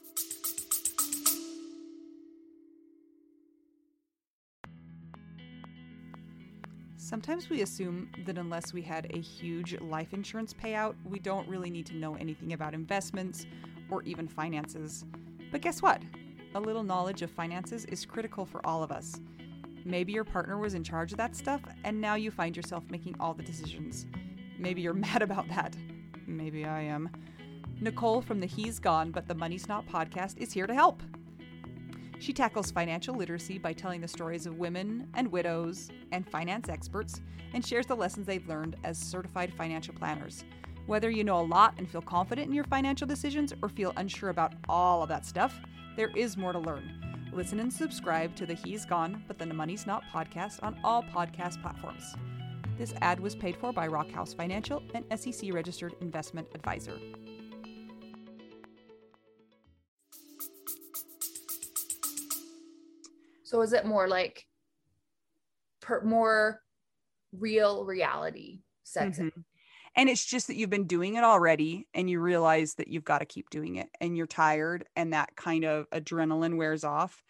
Sometimes 7.06 7.52
we 7.52 7.62
assume 7.62 8.10
that 8.26 8.40
unless 8.40 8.74
we 8.74 8.82
had 8.82 9.06
a 9.14 9.22
huge 9.22 9.80
life 9.80 10.12
insurance 10.12 10.56
payout, 10.56 10.96
we 11.06 11.20
don't 11.20 11.48
really 11.48 11.70
need 11.70 11.86
to 11.86 11.96
know 11.96 12.16
anything 12.16 12.54
about 12.54 12.74
investments 12.74 13.46
or 13.92 14.02
even 14.02 14.28
finances. 14.28 15.06
But 15.52 15.62
guess 15.62 15.84
what? 15.84 16.02
A 16.56 16.60
little 16.60 16.82
knowledge 16.82 17.22
of 17.22 17.30
finances 17.30 17.86
is 17.86 18.08
critical 18.08 18.44
for 18.44 18.66
all 18.66 18.82
of 18.82 18.92
us. 18.92 19.22
Maybe 19.86 20.14
your 20.14 20.24
partner 20.24 20.58
was 20.58 20.74
in 20.74 20.84
charge 20.84 21.12
of 21.12 21.20
that 21.20 21.36
stuff, 21.36 21.62
and 21.84 22.02
now 22.02 22.16
you 22.16 22.32
find 22.32 22.58
yourself 22.58 22.84
making 22.90 23.16
all 23.20 23.36
the 23.36 23.44
decisions. 23.44 24.08
Maybe 24.58 24.82
you're 24.82 24.94
mad 24.96 25.22
about 25.22 25.48
that. 25.50 25.78
Maybe 26.26 26.66
I 26.66 26.82
am. 26.82 27.12
Nicole 27.82 28.24
from 28.24 28.40
the 28.40 28.48
He's 28.48 28.80
Gone 28.80 29.12
But 29.12 29.28
the 29.28 29.36
Money's 29.36 29.68
Not 29.68 29.86
podcast 29.86 30.40
is 30.40 30.52
here 30.52 30.66
to 30.66 30.74
help. 30.74 31.04
She 32.26 32.34
tackles 32.34 32.72
financial 32.72 33.14
literacy 33.14 33.60
by 33.60 33.74
telling 33.74 34.02
the 34.02 34.08
stories 34.08 34.48
of 34.48 34.58
women 34.58 35.08
and 35.14 35.32
widows 35.32 35.90
and 36.12 36.28
finance 36.28 36.70
experts 36.70 37.22
and 37.54 37.64
shares 37.64 37.86
the 37.86 37.96
lessons 37.96 38.26
they've 38.26 38.48
learned 38.48 38.78
as 38.84 38.98
certified 38.98 39.54
financial 39.54 39.94
planners. 39.94 40.44
Whether 40.88 41.12
you 41.12 41.24
know 41.24 41.40
a 41.40 41.46
lot 41.46 41.76
and 41.78 41.88
feel 41.88 42.02
confident 42.02 42.48
in 42.48 42.56
your 42.56 42.64
financial 42.64 43.06
decisions 43.06 43.54
or 43.62 43.70
feel 43.70 43.94
unsure 43.98 44.32
about 44.32 44.54
all 44.68 45.04
of 45.04 45.10
that 45.10 45.24
stuff, 45.24 45.62
there 45.96 46.10
is 46.18 46.36
more 46.36 46.52
to 46.52 46.58
learn. 46.58 47.30
Listen 47.32 47.60
and 47.60 47.72
subscribe 47.72 48.36
to 48.38 48.48
the 48.48 48.56
He's 48.56 48.88
Gone 48.88 49.24
But 49.28 49.38
the 49.38 49.46
Money's 49.46 49.86
Not 49.86 50.02
podcast 50.12 50.64
on 50.64 50.80
all 50.84 51.04
podcast 51.04 51.62
platforms. 51.62 52.16
This 52.76 52.96
ad 53.04 53.20
was 53.20 53.36
paid 53.36 53.56
for 53.56 53.72
by 53.72 53.86
Rockhouse 53.86 54.34
Financial, 54.34 54.82
an 54.96 55.06
SEC 55.16 55.54
registered 55.54 55.94
investment 56.02 56.48
advisor. 56.56 57.00
So 63.56 63.62
is 63.62 63.72
it 63.72 63.86
more 63.86 64.10
like 64.10 64.46
per, 65.80 66.02
more 66.02 66.62
real 67.32 67.86
reality 67.86 68.64
in? 69.00 69.14
Mhm. 69.14 69.46
And 69.96 70.10
it's 70.10 70.26
just 70.26 70.48
that 70.48 70.58
you've 70.58 70.70
been 70.70 70.88
doing 70.88 71.16
it 71.16 71.24
already 71.24 71.88
and 71.94 72.10
you 72.10 72.20
realize 72.20 72.74
that 72.76 72.90
you've 72.90 73.06
got 73.06 73.20
to 73.20 73.26
keep 73.26 73.50
doing 73.50 73.78
it 73.78 73.90
and 74.02 74.18
you're 74.18 74.28
tired 74.28 74.90
and 74.98 75.14
that 75.14 75.38
kind 75.38 75.64
of 75.64 75.90
adrenaline 75.92 76.58
wears 76.58 76.84
off. 76.84 77.24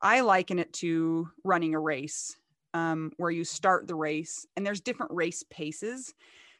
I 0.00 0.22
liken 0.22 0.58
it 0.58 0.72
to 0.74 1.30
running 1.44 1.74
a 1.74 1.78
race 1.78 2.38
um, 2.72 3.12
where 3.18 3.30
you 3.30 3.44
start 3.44 3.86
the 3.86 3.94
race 3.94 4.46
and 4.56 4.64
there's 4.64 4.80
different 4.80 5.12
race 5.12 5.42
paces. 5.42 6.14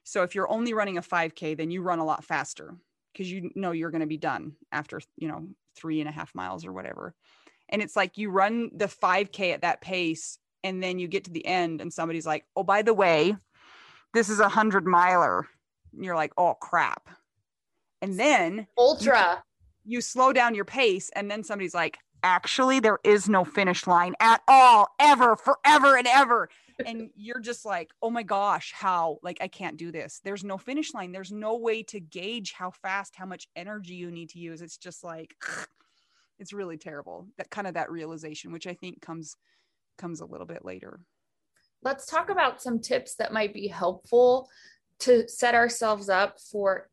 So 0.05 0.25
if 0.25 0.35
you're 0.35 0.51
only 0.51 0.75
running 0.75 0.99
a 0.99 1.03
5K, 1.03 1.55
then 1.55 1.71
you 1.71 1.81
run 1.81 2.01
a 2.01 2.05
lot 2.05 2.23
faster 2.23 2.77
because 3.15 3.33
you 3.33 3.51
know 3.55 3.73
you're 3.73 3.91
going 3.91 4.03
to 4.03 4.07
be 4.07 4.19
done 4.19 4.57
after, 4.73 5.01
you 5.17 5.29
know, 5.29 5.49
three 5.75 6.01
and 6.01 6.09
a 6.11 6.13
half 6.13 6.35
miles 6.35 6.67
or 6.67 6.75
whatever. 6.75 7.15
And 7.69 7.83
it's 7.83 7.97
like 7.97 8.17
you 8.17 8.31
run 8.31 8.71
the 8.75 8.87
5K 8.87 9.53
at 9.55 9.63
that 9.63 9.81
pace 9.81 10.39
and 10.63 10.83
then 10.83 10.99
you 10.99 11.09
get 11.09 11.25
to 11.25 11.31
the 11.31 11.47
end 11.47 11.81
and 11.81 11.93
somebody's 11.93 12.27
like, 12.27 12.45
oh, 12.57 12.63
by 12.63 12.83
the 12.83 12.95
way, 12.95 13.37
this 14.15 14.29
is 14.29 14.41
a 14.41 14.49
hundred 14.49 14.87
miler. 14.87 15.47
And 15.93 16.05
you're 16.05 16.17
like, 16.17 16.33
oh 16.37 16.55
crap. 16.55 17.09
And 18.03 18.19
then 18.19 18.67
Ultra. 18.79 19.43
you 19.85 20.01
slow 20.01 20.33
down 20.33 20.55
your 20.55 20.65
pace, 20.65 21.11
and 21.15 21.31
then 21.31 21.43
somebody's 21.43 21.75
like, 21.75 21.99
actually, 22.23 22.81
there 22.81 22.99
is 23.05 23.29
no 23.29 23.45
finish 23.45 23.87
line 23.87 24.15
at 24.21 24.43
all, 24.49 24.89
ever, 25.01 25.37
forever 25.37 25.97
and 25.97 26.07
ever. 26.07 26.49
And 26.85 27.11
you're 27.17 27.41
just 27.41 27.65
like, 27.65 27.91
oh 28.03 28.11
my 28.11 28.23
gosh, 28.23 28.73
how? 28.75 29.19
Like, 29.23 29.39
I 29.41 29.49
can't 29.49 29.77
do 29.77 29.91
this. 29.91 30.21
There's 30.25 30.45
no 30.45 30.59
finish 30.59 30.93
line. 30.93 31.13
There's 31.13 31.33
no 31.33 31.57
way 31.57 31.83
to 31.85 32.01
gauge 32.01 32.53
how 32.53 32.71
fast, 32.71 33.15
how 33.17 33.27
much 33.27 33.49
energy 33.57 33.95
you 33.95 34.11
need 34.11 34.31
to 34.31 34.39
use. 34.39 34.61
It's 34.61 34.77
just 34.77 35.03
like, 35.05 35.35
it's 36.39 36.53
really 36.53 36.77
terrible. 36.77 37.29
That 37.39 37.51
kind 37.51 37.67
of 37.67 37.75
that 37.75 37.91
realization, 37.91 38.53
which 38.53 38.67
I 38.67 38.75
think 38.75 39.01
comes 39.01 39.37
comes 39.99 40.21
a 40.21 40.27
little 40.27 40.47
bit 40.47 40.65
later. 40.65 41.01
Let's 41.83 42.07
talk 42.07 42.31
about 42.31 42.63
some 42.63 42.81
tips 42.81 43.15
that 43.17 43.33
might 43.33 43.55
be 43.55 43.69
helpful 43.69 44.49
to 45.01 45.29
set 45.29 45.55
ourselves 45.55 46.09
up 46.09 46.39
for 46.41 46.89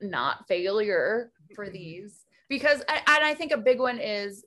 not 0.00 0.46
failure 0.48 1.30
for 1.54 1.64
mm-hmm. 1.64 1.74
these. 1.74 2.24
Because, 2.48 2.80
and 2.88 3.02
I 3.06 3.34
think 3.34 3.52
a 3.52 3.58
big 3.58 3.78
one 3.78 3.98
is 3.98 4.44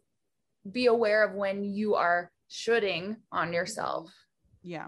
be 0.70 0.88
aware 0.88 1.24
of 1.24 1.36
when 1.36 1.64
you 1.64 1.96
are 1.96 2.32
shoulding 2.50 3.18
on 3.32 3.54
yourself. 3.54 4.12
Yeah. 4.62 4.88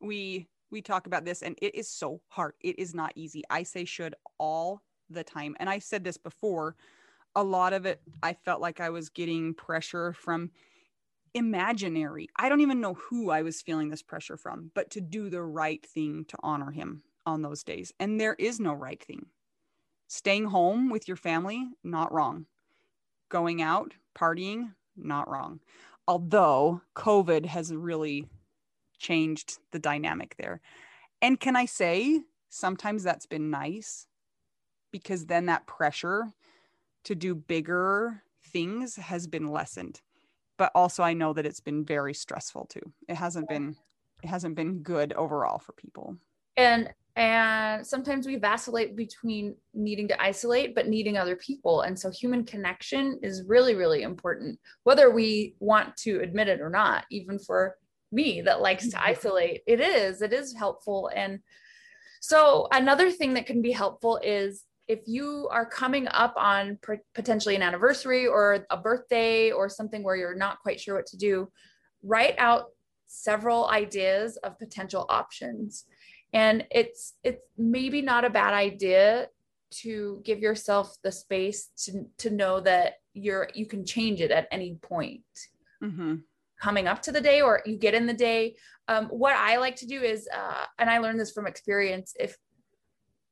We 0.00 0.48
we 0.70 0.82
talk 0.82 1.06
about 1.06 1.24
this 1.24 1.42
and 1.42 1.56
it 1.62 1.74
is 1.74 1.88
so 1.88 2.20
hard. 2.28 2.52
It 2.60 2.78
is 2.78 2.94
not 2.94 3.12
easy. 3.16 3.42
I 3.48 3.62
say 3.62 3.84
should 3.84 4.14
all 4.38 4.82
the 5.08 5.24
time. 5.24 5.56
And 5.58 5.68
I 5.68 5.78
said 5.78 6.04
this 6.04 6.18
before. 6.18 6.76
A 7.34 7.42
lot 7.42 7.72
of 7.72 7.86
it 7.86 8.00
I 8.22 8.34
felt 8.34 8.60
like 8.60 8.80
I 8.80 8.90
was 8.90 9.08
getting 9.08 9.54
pressure 9.54 10.12
from 10.12 10.50
imaginary. 11.34 12.28
I 12.36 12.48
don't 12.48 12.60
even 12.60 12.80
know 12.80 12.94
who 12.94 13.30
I 13.30 13.42
was 13.42 13.62
feeling 13.62 13.90
this 13.90 14.02
pressure 14.02 14.36
from, 14.36 14.70
but 14.74 14.90
to 14.90 15.00
do 15.00 15.30
the 15.30 15.42
right 15.42 15.84
thing 15.84 16.24
to 16.28 16.38
honor 16.42 16.70
him 16.70 17.02
on 17.26 17.42
those 17.42 17.62
days. 17.62 17.92
And 18.00 18.20
there 18.20 18.34
is 18.34 18.58
no 18.58 18.72
right 18.72 19.02
thing. 19.02 19.26
Staying 20.08 20.46
home 20.46 20.88
with 20.90 21.06
your 21.06 21.16
family, 21.16 21.68
not 21.84 22.12
wrong. 22.12 22.46
Going 23.28 23.60
out, 23.60 23.94
partying, 24.16 24.72
not 24.96 25.28
wrong. 25.28 25.60
Although 26.06 26.80
COVID 26.96 27.44
has 27.46 27.72
really 27.72 28.26
changed 28.98 29.58
the 29.70 29.78
dynamic 29.78 30.34
there. 30.38 30.60
And 31.20 31.38
can 31.38 31.56
I 31.56 31.66
say, 31.66 32.22
sometimes 32.48 33.02
that's 33.02 33.26
been 33.26 33.50
nice 33.50 34.06
because 34.90 35.26
then 35.26 35.46
that 35.46 35.66
pressure 35.66 36.32
to 37.04 37.14
do 37.14 37.34
bigger 37.34 38.22
things 38.52 38.96
has 38.96 39.26
been 39.26 39.48
lessened. 39.48 40.00
But 40.56 40.72
also, 40.74 41.02
I 41.02 41.12
know 41.12 41.32
that 41.32 41.46
it's 41.46 41.60
been 41.60 41.84
very 41.84 42.14
stressful 42.14 42.66
too. 42.66 42.92
It 43.08 43.14
hasn't 43.14 43.48
been. 43.48 43.76
It 44.24 44.28
hasn't 44.28 44.56
been 44.56 44.80
good 44.82 45.12
overall 45.12 45.60
for 45.60 45.72
people. 45.72 46.16
And 46.56 46.90
and 47.18 47.84
sometimes 47.84 48.28
we 48.28 48.36
vacillate 48.36 48.94
between 48.94 49.56
needing 49.74 50.06
to 50.06 50.22
isolate 50.22 50.74
but 50.74 50.86
needing 50.86 51.18
other 51.18 51.34
people 51.34 51.80
and 51.82 51.98
so 51.98 52.10
human 52.10 52.44
connection 52.44 53.18
is 53.22 53.42
really 53.46 53.74
really 53.74 54.02
important 54.02 54.58
whether 54.84 55.10
we 55.10 55.56
want 55.58 55.96
to 55.96 56.20
admit 56.20 56.46
it 56.46 56.60
or 56.60 56.70
not 56.70 57.04
even 57.10 57.36
for 57.38 57.76
me 58.12 58.40
that 58.40 58.60
likes 58.60 58.88
to 58.88 58.96
mm-hmm. 58.96 59.10
isolate 59.10 59.62
it 59.66 59.80
is 59.80 60.22
it 60.22 60.32
is 60.32 60.54
helpful 60.54 61.10
and 61.14 61.40
so 62.20 62.68
another 62.72 63.10
thing 63.10 63.34
that 63.34 63.46
can 63.46 63.62
be 63.62 63.72
helpful 63.72 64.20
is 64.22 64.64
if 64.88 65.00
you 65.06 65.46
are 65.50 65.66
coming 65.66 66.08
up 66.08 66.34
on 66.36 66.78
potentially 67.14 67.54
an 67.54 67.62
anniversary 67.62 68.26
or 68.26 68.66
a 68.70 68.76
birthday 68.76 69.52
or 69.52 69.68
something 69.68 70.02
where 70.02 70.16
you're 70.16 70.34
not 70.34 70.60
quite 70.60 70.80
sure 70.80 70.96
what 70.96 71.06
to 71.06 71.16
do 71.16 71.48
write 72.02 72.34
out 72.38 72.66
several 73.06 73.68
ideas 73.68 74.36
of 74.38 74.58
potential 74.58 75.06
options. 75.08 75.84
And 76.32 76.66
it's 76.70 77.14
it's 77.24 77.42
maybe 77.56 78.02
not 78.02 78.24
a 78.24 78.30
bad 78.30 78.54
idea 78.54 79.28
to 79.70 80.20
give 80.24 80.38
yourself 80.38 80.96
the 81.02 81.12
space 81.12 81.70
to 81.84 82.06
to 82.18 82.30
know 82.30 82.60
that 82.60 82.94
you're 83.14 83.48
you 83.54 83.66
can 83.66 83.84
change 83.84 84.20
it 84.20 84.30
at 84.30 84.48
any 84.50 84.76
point. 84.76 85.22
Mm-hmm. 85.82 86.16
coming 86.60 86.88
up 86.88 87.00
to 87.02 87.12
the 87.12 87.20
day 87.20 87.40
or 87.40 87.62
you 87.64 87.76
get 87.76 87.94
in 87.94 88.06
the 88.06 88.12
day. 88.12 88.56
Um, 88.88 89.06
what 89.06 89.36
i 89.36 89.58
like 89.58 89.76
to 89.76 89.86
do 89.86 90.02
is 90.02 90.28
uh, 90.34 90.64
and 90.78 90.90
i 90.90 90.98
learned 90.98 91.20
this 91.20 91.30
from 91.30 91.46
experience 91.46 92.14
if 92.18 92.36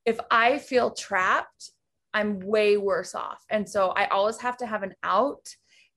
if 0.06 0.18
i 0.30 0.58
feel 0.58 0.90
trapped 0.90 1.70
i'm 2.14 2.40
way 2.40 2.76
worse 2.76 3.14
off 3.14 3.44
and 3.50 3.68
so 3.68 3.88
i 3.90 4.06
always 4.06 4.38
have 4.38 4.56
to 4.56 4.66
have 4.66 4.82
an 4.82 4.94
out 5.02 5.46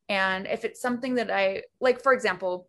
and 0.09 0.47
if 0.47 0.65
it's 0.65 0.81
something 0.81 1.15
that 1.15 1.31
i 1.31 1.61
like 1.79 2.01
for 2.01 2.13
example 2.13 2.67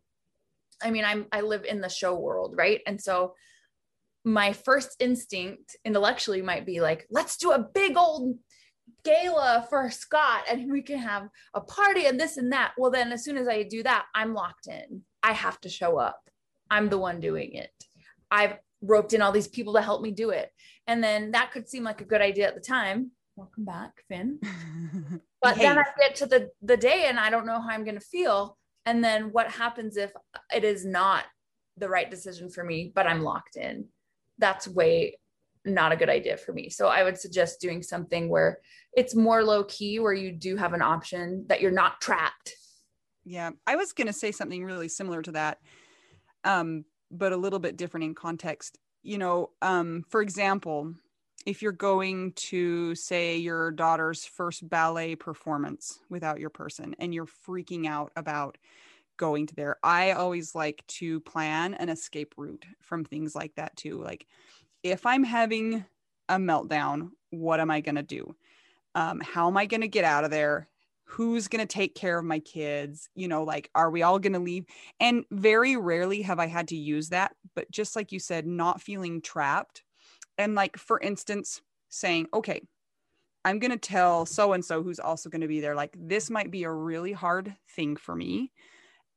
i 0.82 0.90
mean 0.90 1.04
i'm 1.04 1.26
i 1.32 1.40
live 1.40 1.64
in 1.64 1.80
the 1.80 1.88
show 1.88 2.14
world 2.14 2.54
right 2.56 2.80
and 2.86 3.00
so 3.00 3.34
my 4.24 4.52
first 4.52 4.96
instinct 5.00 5.76
intellectually 5.84 6.42
might 6.42 6.66
be 6.66 6.80
like 6.80 7.06
let's 7.10 7.36
do 7.36 7.52
a 7.52 7.66
big 7.74 7.96
old 7.96 8.36
gala 9.04 9.66
for 9.68 9.90
Scott 9.90 10.42
and 10.50 10.70
we 10.70 10.82
can 10.82 10.98
have 10.98 11.28
a 11.54 11.60
party 11.60 12.06
and 12.06 12.18
this 12.18 12.36
and 12.36 12.52
that. 12.52 12.72
Well, 12.76 12.90
then 12.90 13.12
as 13.12 13.24
soon 13.24 13.36
as 13.36 13.48
I 13.48 13.62
do 13.62 13.82
that, 13.82 14.06
I'm 14.14 14.34
locked 14.34 14.66
in. 14.66 15.02
I 15.22 15.32
have 15.32 15.60
to 15.62 15.68
show 15.68 15.98
up. 15.98 16.20
I'm 16.70 16.88
the 16.88 16.98
one 16.98 17.20
doing 17.20 17.54
it. 17.54 17.72
I've 18.30 18.58
roped 18.82 19.12
in 19.12 19.22
all 19.22 19.32
these 19.32 19.48
people 19.48 19.74
to 19.74 19.82
help 19.82 20.02
me 20.02 20.10
do 20.10 20.30
it. 20.30 20.50
And 20.86 21.02
then 21.02 21.32
that 21.32 21.52
could 21.52 21.68
seem 21.68 21.84
like 21.84 22.00
a 22.00 22.06
good 22.06 22.20
idea 22.20 22.48
at 22.48 22.54
the 22.54 22.60
time. 22.60 23.10
Welcome 23.36 23.64
back, 23.64 23.92
Finn. 24.08 24.40
But 25.42 25.56
then 25.56 25.78
I 25.78 25.84
get 25.98 26.16
to 26.16 26.26
the 26.26 26.50
the 26.60 26.76
day 26.76 27.06
and 27.06 27.18
I 27.18 27.30
don't 27.30 27.46
know 27.46 27.62
how 27.62 27.70
I'm 27.70 27.84
going 27.84 27.98
to 27.98 28.00
feel. 28.00 28.58
And 28.84 29.02
then 29.02 29.32
what 29.32 29.50
happens 29.50 29.96
if 29.96 30.12
it 30.54 30.64
is 30.64 30.84
not 30.84 31.24
the 31.78 31.88
right 31.88 32.10
decision 32.10 32.50
for 32.50 32.62
me, 32.62 32.92
but 32.94 33.06
I'm 33.06 33.22
locked 33.22 33.56
in? 33.56 33.86
That's 34.38 34.68
way 34.68 35.16
not 35.64 35.92
a 35.92 35.96
good 35.96 36.08
idea 36.08 36.36
for 36.36 36.52
me. 36.52 36.70
So 36.70 36.88
I 36.88 37.02
would 37.02 37.18
suggest 37.18 37.60
doing 37.60 37.82
something 37.82 38.28
where 38.28 38.58
it's 38.92 39.14
more 39.14 39.44
low 39.44 39.64
key, 39.64 39.98
where 39.98 40.12
you 40.12 40.32
do 40.32 40.56
have 40.56 40.72
an 40.72 40.82
option 40.82 41.44
that 41.48 41.60
you're 41.60 41.70
not 41.70 42.00
trapped. 42.00 42.54
Yeah, 43.24 43.50
I 43.66 43.76
was 43.76 43.92
going 43.92 44.06
to 44.06 44.12
say 44.12 44.32
something 44.32 44.64
really 44.64 44.88
similar 44.88 45.22
to 45.22 45.32
that, 45.32 45.58
um, 46.44 46.84
but 47.10 47.32
a 47.32 47.36
little 47.36 47.58
bit 47.58 47.76
different 47.76 48.04
in 48.04 48.14
context. 48.14 48.78
you 49.02 49.16
know, 49.16 49.50
um, 49.62 50.04
for 50.08 50.20
example, 50.20 50.94
if 51.46 51.62
you're 51.62 51.72
going 51.72 52.32
to 52.32 52.94
say 52.94 53.38
your 53.38 53.70
daughter's 53.70 54.24
first 54.26 54.68
ballet 54.68 55.16
performance 55.16 55.98
without 56.10 56.38
your 56.38 56.50
person 56.50 56.94
and 56.98 57.14
you're 57.14 57.26
freaking 57.26 57.86
out 57.86 58.12
about 58.14 58.58
going 59.16 59.46
to 59.46 59.54
there, 59.54 59.76
I 59.82 60.12
always 60.12 60.54
like 60.54 60.86
to 60.98 61.20
plan 61.20 61.74
an 61.74 61.88
escape 61.88 62.34
route 62.36 62.66
from 62.80 63.04
things 63.04 63.34
like 63.34 63.54
that 63.54 63.74
too. 63.76 64.02
Like 64.02 64.26
if 64.82 65.06
I'm 65.06 65.24
having 65.24 65.84
a 66.28 66.36
meltdown, 66.36 67.10
what 67.30 67.60
am 67.60 67.70
I 67.70 67.80
going 67.80 67.96
to 67.96 68.02
do? 68.02 68.34
Um, 68.94 69.20
how 69.20 69.48
am 69.48 69.56
I 69.56 69.66
going 69.66 69.82
to 69.82 69.88
get 69.88 70.04
out 70.04 70.24
of 70.24 70.30
there? 70.30 70.68
Who's 71.10 71.48
going 71.48 71.66
to 71.66 71.72
take 71.72 71.94
care 71.94 72.18
of 72.18 72.24
my 72.24 72.38
kids? 72.38 73.08
You 73.14 73.28
know, 73.28 73.42
like, 73.42 73.70
are 73.74 73.90
we 73.90 74.02
all 74.02 74.18
going 74.18 74.32
to 74.32 74.38
leave? 74.38 74.64
And 75.00 75.24
very 75.30 75.76
rarely 75.76 76.22
have 76.22 76.38
I 76.38 76.46
had 76.46 76.68
to 76.68 76.76
use 76.76 77.08
that. 77.10 77.32
But 77.54 77.70
just 77.70 77.96
like 77.96 78.12
you 78.12 78.18
said, 78.18 78.46
not 78.46 78.80
feeling 78.80 79.20
trapped 79.20 79.82
and 80.40 80.54
like 80.54 80.76
for 80.78 80.98
instance 81.00 81.60
saying 81.90 82.26
okay 82.32 82.60
i'm 83.44 83.58
going 83.58 83.70
to 83.70 83.76
tell 83.76 84.24
so 84.24 84.52
and 84.52 84.64
so 84.64 84.82
who's 84.82 84.98
also 84.98 85.28
going 85.28 85.40
to 85.42 85.48
be 85.48 85.60
there 85.60 85.74
like 85.74 85.94
this 85.98 86.30
might 86.30 86.50
be 86.50 86.64
a 86.64 86.72
really 86.72 87.12
hard 87.12 87.54
thing 87.76 87.94
for 87.94 88.16
me 88.16 88.50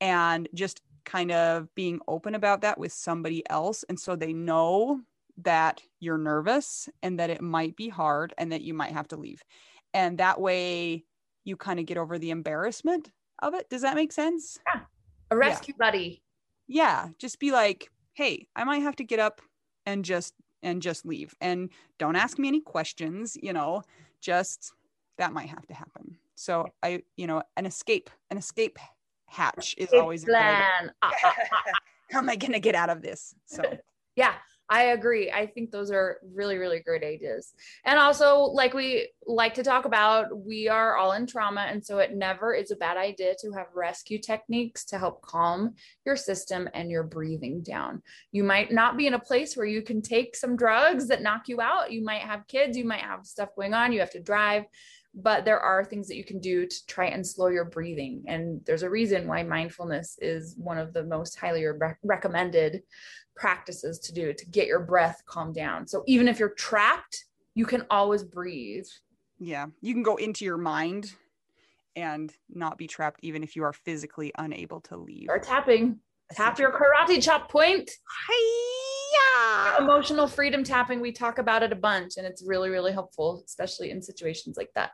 and 0.01 0.49
just 0.53 0.82
kind 1.06 1.32
of 1.32 1.73
being 1.75 1.99
open 2.08 2.36
about 2.36 2.62
that 2.62 2.77
with 2.77 2.91
somebody 2.91 3.43
else 3.49 3.84
and 3.89 3.99
so 3.99 4.15
they 4.15 4.34
know 4.34 4.99
that 5.38 5.82
you're 5.99 6.17
nervous 6.17 6.89
and 7.01 7.19
that 7.19 7.29
it 7.29 7.41
might 7.41 7.75
be 7.75 7.89
hard 7.89 8.34
and 8.38 8.51
that 8.51 8.62
you 8.62 8.73
might 8.73 8.91
have 8.91 9.08
to 9.08 9.15
leave 9.15 9.41
and 9.93 10.17
that 10.17 10.39
way 10.39 11.03
you 11.43 11.58
kind 11.58 11.79
of 11.79 11.86
get 11.86 11.97
over 11.97 12.17
the 12.17 12.29
embarrassment 12.29 13.12
of 13.41 13.53
it. 13.53 13.69
Does 13.69 13.82
that 13.82 13.95
make 13.95 14.12
sense? 14.12 14.60
Yeah. 14.73 14.82
A 15.32 15.38
rescue 15.38 15.73
yeah. 15.79 15.86
buddy. 15.86 16.23
Yeah. 16.67 17.10
Just 17.17 17.39
be 17.39 17.51
like 17.51 17.89
hey 18.15 18.45
i 18.56 18.63
might 18.63 18.84
have 18.84 18.95
to 18.95 19.03
get 19.03 19.19
up 19.19 19.41
and 19.86 20.06
just 20.06 20.34
and 20.62 20.82
just 20.82 21.06
leave. 21.06 21.34
And 21.41 21.69
don't 21.99 22.15
ask 22.15 22.39
me 22.39 22.47
any 22.47 22.62
questions 22.62 23.38
you 23.41 23.53
know 23.53 23.84
just 24.21 24.71
that 25.17 25.34
might 25.34 25.49
have 25.49 25.65
to 25.67 25.73
happen. 25.73 26.17
So 26.36 26.67
i 26.82 27.01
you 27.17 27.27
know 27.27 27.43
an 27.58 27.65
escape 27.65 28.10
an 28.29 28.38
escape 28.38 28.79
hatch 29.25 29.75
is 29.77 29.91
always 29.93 30.23
a 30.23 30.27
plan. 30.27 30.91
How 32.12 32.19
am 32.19 32.29
i 32.29 32.36
going 32.36 32.53
to 32.53 32.60
get 32.60 32.75
out 32.75 32.89
of 32.89 33.01
this? 33.01 33.34
So 33.45 33.63
yeah 34.15 34.34
I 34.69 34.84
agree. 34.86 35.30
I 35.30 35.45
think 35.47 35.71
those 35.71 35.91
are 35.91 36.19
really, 36.34 36.58
really 36.58 36.80
great 36.80 37.04
ideas. 37.04 37.54
And 37.86 37.99
also, 37.99 38.39
like 38.39 38.73
we 38.73 39.10
like 39.26 39.54
to 39.56 39.63
talk 39.63 39.86
about, 39.86 40.38
we 40.45 40.69
are 40.69 40.95
all 40.95 41.12
in 41.12 41.28
trauma. 41.28 41.62
And 41.62 41.86
so 41.86 41.99
it 41.99 42.15
never 42.15 42.54
is 42.54 42.71
a 42.71 42.78
bad 42.78 42.97
idea 42.97 43.36
to 43.41 43.52
have 43.52 43.67
rescue 43.76 44.19
techniques 44.19 44.86
to 44.86 44.97
help 44.97 45.21
calm 45.21 45.76
your 46.06 46.15
system 46.15 46.69
and 46.73 46.89
your 46.89 47.04
breathing 47.04 47.62
down. 47.62 48.02
You 48.32 48.43
might 48.43 48.71
not 48.71 48.97
be 48.97 49.06
in 49.06 49.13
a 49.13 49.19
place 49.19 49.56
where 49.58 49.65
you 49.65 49.82
can 49.82 50.02
take 50.02 50.36
some 50.36 50.56
drugs 50.56 51.08
that 51.10 51.21
knock 51.21 51.49
you 51.49 51.60
out. 51.60 51.91
You 51.91 52.04
might 52.04 52.21
have 52.21 52.47
kids, 52.47 52.78
you 52.78 52.86
might 52.86 53.02
have 53.02 53.26
stuff 53.26 53.49
going 53.56 53.73
on, 53.73 53.91
you 53.91 53.99
have 53.99 54.12
to 54.12 54.21
drive 54.21 54.63
but 55.15 55.45
there 55.45 55.60
are 55.60 55.86
things 55.86 56.08
that 56.08 56.15
you 56.15 56.23
can 56.23 56.39
do 56.39 56.65
to 56.65 56.86
try 56.88 57.06
and 57.06 57.26
slow 57.26 57.47
your 57.47 57.65
breathing. 57.65 58.23
And 58.28 58.62
there's 58.65 58.84
a 58.84 58.89
reason 58.89 59.28
why 59.28 59.43
mindfulness 59.43 60.17
is 60.21 60.56
one 60.58 60.78
of 60.78 60.93
the 60.93 61.04
most 61.04 61.38
highly 61.39 61.63
re- 61.65 61.95
recommended 62.04 62.82
practices 63.36 63.99
to 63.99 64.13
do 64.13 64.34
to 64.34 64.45
get 64.47 64.67
your 64.67 64.80
breath 64.80 65.21
calm 65.26 65.54
down. 65.54 65.88
So 65.88 66.04
even 66.08 66.28
if 66.28 66.39
you're 66.39 66.49
trapped 66.49 67.26
you 67.56 67.65
can 67.65 67.86
always 67.91 68.23
breathe. 68.23 68.88
Yeah 69.39 69.67
you 69.82 69.93
can 69.93 70.04
go 70.04 70.15
into 70.15 70.45
your 70.45 70.58
mind 70.58 71.13
and 71.95 72.34
not 72.49 72.78
be 72.80 72.88
trapped 72.88 73.19
even 73.21 73.43
if 73.43 73.56
you 73.56 73.63
are 73.63 73.73
physically 73.73 74.32
unable 74.38 74.82
to 74.82 74.97
leave. 74.97 75.28
Or 75.30 75.38
tapping. 75.38 75.99
Tap 76.32 76.58
your 76.58 76.71
karate 76.71 77.21
chop 77.21 77.52
point. 77.52 77.91
Hi-ya! 78.28 79.78
emotional 79.80 80.28
freedom 80.28 80.63
tapping 80.63 80.99
we 80.99 81.12
talk 81.12 81.38
about 81.38 81.63
it 81.63 81.71
a 81.71 81.76
bunch 81.76 82.17
and 82.17 82.26
it's 82.26 82.43
really 82.45 82.69
really 82.69 82.91
helpful 82.91 83.43
especially 83.45 83.91
in 83.91 84.02
situations 84.02 84.58
like 84.58 84.69
that 84.76 84.91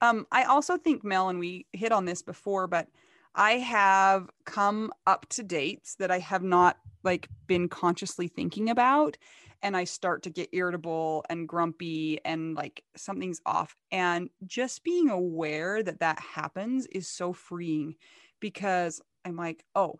um, 0.00 0.26
I 0.32 0.44
also 0.44 0.76
think, 0.76 1.04
Mel, 1.04 1.28
and 1.28 1.38
we 1.38 1.66
hit 1.72 1.92
on 1.92 2.04
this 2.04 2.22
before, 2.22 2.66
but 2.66 2.88
I 3.34 3.52
have 3.52 4.30
come 4.44 4.92
up 5.06 5.28
to 5.30 5.42
dates 5.42 5.96
that 5.96 6.10
I 6.10 6.18
have 6.18 6.42
not 6.42 6.78
like 7.04 7.28
been 7.46 7.68
consciously 7.68 8.28
thinking 8.28 8.70
about. 8.70 9.16
And 9.62 9.76
I 9.76 9.84
start 9.84 10.22
to 10.22 10.30
get 10.30 10.50
irritable 10.52 11.24
and 11.28 11.48
grumpy 11.48 12.20
and 12.24 12.54
like 12.54 12.84
something's 12.96 13.40
off. 13.44 13.74
And 13.90 14.30
just 14.46 14.84
being 14.84 15.10
aware 15.10 15.82
that 15.82 16.00
that 16.00 16.20
happens 16.20 16.86
is 16.86 17.08
so 17.08 17.32
freeing 17.32 17.96
because 18.40 19.00
I'm 19.24 19.36
like, 19.36 19.64
oh, 19.74 19.98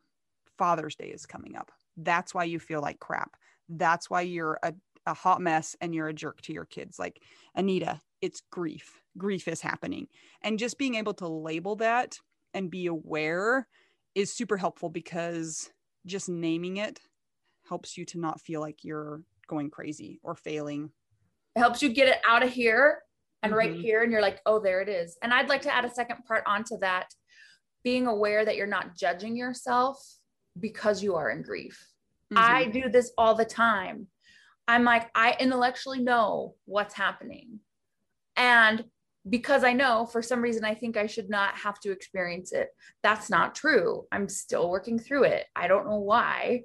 Father's 0.57 0.95
Day 0.95 1.09
is 1.09 1.27
coming 1.27 1.57
up. 1.57 1.73
That's 1.97 2.33
why 2.33 2.45
you 2.45 2.61
feel 2.61 2.81
like 2.81 3.01
crap. 3.01 3.37
That's 3.69 4.09
why 4.09 4.23
you're 4.23 4.59
a, 4.63 4.73
a 5.09 5.15
hot 5.15 5.41
mess 5.41 5.75
and 5.81 5.95
you're 5.95 6.09
a 6.09 6.15
jerk 6.15 6.41
to 6.43 6.53
your 6.53 6.65
kids. 6.65 6.99
Like, 6.99 7.21
Anita, 7.55 8.01
it's 8.21 8.43
grief. 8.53 9.01
Grief 9.17 9.49
is 9.49 9.61
happening. 9.61 10.07
And 10.43 10.59
just 10.59 10.79
being 10.79 10.95
able 10.95 11.15
to 11.15 11.27
label 11.27 11.77
that 11.77 12.19
and 12.55 12.71
be 12.71 12.87
aware 12.87 13.67
is 14.15 14.33
super 14.33 14.57
helpful 14.57 14.89
because 14.89 15.71
just 16.07 16.29
naming 16.29 16.77
it 16.77 17.01
helps 17.69 17.97
you 17.97 18.05
to 18.07 18.19
not 18.19 18.41
feel 18.41 18.61
like 18.61 18.85
you're 18.85 19.23
going 19.47 19.71
crazy 19.71 20.21
or 20.23 20.35
failing. 20.35 20.91
It 21.57 21.61
helps 21.61 21.83
you 21.83 21.89
get 21.91 22.09
it 22.09 22.19
out 22.27 22.43
of 22.43 22.51
here 22.51 23.03
and 23.43 23.51
mm-hmm. 23.51 23.59
right 23.59 23.75
here. 23.75 24.03
And 24.03 24.13
you're 24.13 24.23
like, 24.23 24.41
oh, 24.47 24.61
there 24.61 24.81
it 24.81 24.89
is. 24.89 25.19
And 25.23 25.33
I'd 25.33 25.49
like 25.49 25.63
to 25.63 25.75
add 25.75 25.85
a 25.85 25.91
second 25.91 26.25
part 26.27 26.45
onto 26.47 26.79
that 26.79 27.09
being 27.85 28.07
aware 28.07 28.45
that 28.45 28.57
you're 28.57 28.67
not 28.67 28.97
judging 28.97 29.37
yourself 29.37 29.99
because 30.59 31.03
you 31.03 31.15
are 31.15 31.31
in 31.31 31.43
grief. 31.43 31.87
Mm-hmm. 32.33 32.43
I 32.43 32.67
do 32.67 32.89
this 32.89 33.13
all 33.17 33.35
the 33.35 33.45
time. 33.45 34.07
I'm 34.69 34.85
like, 34.85 35.11
I 35.15 35.35
intellectually 35.41 36.01
know 36.01 36.55
what's 36.67 36.95
happening. 36.95 37.61
And 38.37 38.85
because 39.29 39.65
I 39.65 39.73
know 39.73 40.07
for 40.07 40.23
some 40.23 40.41
reason 40.41 40.65
I 40.65 40.75
think 40.75 40.97
I 40.97 41.07
should 41.07 41.29
not 41.29 41.57
have 41.57 41.81
to 41.81 41.91
experience 41.91 42.53
it. 42.53 42.69
That's 43.03 43.31
not 43.31 43.55
true. 43.55 44.07
I'm 44.13 44.29
still 44.29 44.71
working 44.71 44.99
through 44.99 45.25
it. 45.25 45.47
I 45.57 45.67
don't 45.69 45.89
know 45.89 45.99
why 45.99 46.65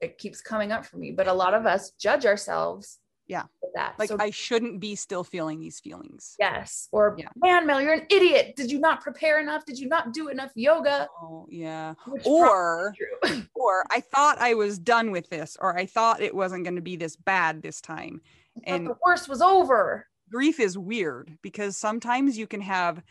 it 0.00 0.18
keeps 0.18 0.40
coming 0.40 0.72
up 0.72 0.84
for 0.84 0.96
me, 0.96 1.12
but 1.12 1.28
a 1.28 1.32
lot 1.32 1.54
of 1.54 1.64
us 1.64 1.92
judge 1.92 2.26
ourselves. 2.26 2.98
Yeah. 3.26 3.44
that. 3.74 3.94
Like 3.98 4.10
so, 4.10 4.16
I 4.20 4.30
shouldn't 4.30 4.80
be 4.80 4.94
still 4.94 5.24
feeling 5.24 5.58
these 5.58 5.80
feelings. 5.80 6.36
Yes. 6.38 6.88
Or 6.92 7.16
yeah. 7.18 7.28
man, 7.36 7.66
Mel, 7.66 7.80
you're 7.80 7.94
an 7.94 8.06
idiot. 8.10 8.54
Did 8.56 8.70
you 8.70 8.78
not 8.78 9.00
prepare 9.00 9.40
enough? 9.40 9.64
Did 9.64 9.78
you 9.78 9.88
not 9.88 10.12
do 10.12 10.28
enough 10.28 10.52
yoga? 10.54 11.08
Oh, 11.20 11.46
yeah. 11.48 11.94
or 12.24 12.94
or 13.54 13.84
I 13.90 14.00
thought 14.00 14.38
I 14.38 14.54
was 14.54 14.78
done 14.78 15.10
with 15.10 15.30
this, 15.30 15.56
or 15.60 15.76
I 15.76 15.86
thought 15.86 16.20
it 16.20 16.34
wasn't 16.34 16.64
going 16.64 16.76
to 16.76 16.82
be 16.82 16.96
this 16.96 17.16
bad 17.16 17.62
this 17.62 17.80
time. 17.80 18.20
and 18.64 18.86
the 18.86 18.96
worst 19.04 19.28
was 19.28 19.42
over 19.42 20.06
grief 20.34 20.58
is 20.58 20.76
weird 20.76 21.38
because 21.42 21.76
sometimes 21.76 22.36
you 22.36 22.46
can 22.46 22.60
have, 22.60 23.02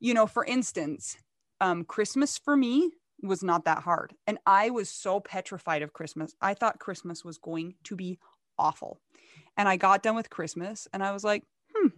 you 0.00 0.14
know, 0.14 0.26
for 0.26 0.42
instance, 0.44 1.18
um, 1.60 1.84
Christmas 1.84 2.38
for 2.38 2.56
me 2.56 2.90
was 3.22 3.42
not 3.42 3.66
that 3.66 3.82
hard. 3.82 4.14
And 4.26 4.38
I 4.46 4.70
was 4.70 4.88
so 4.88 5.20
petrified 5.20 5.82
of 5.82 5.92
Christmas. 5.92 6.34
I 6.40 6.54
thought 6.54 6.78
Christmas 6.78 7.26
was 7.26 7.36
going 7.36 7.74
to 7.84 7.94
be 7.94 8.18
awful. 8.58 9.00
And 9.56 9.68
I 9.68 9.76
got 9.76 10.02
done 10.02 10.14
with 10.14 10.30
Christmas 10.30 10.88
and 10.92 11.02
I 11.02 11.12
was 11.12 11.24
like, 11.24 11.44
hmm, 11.74 11.88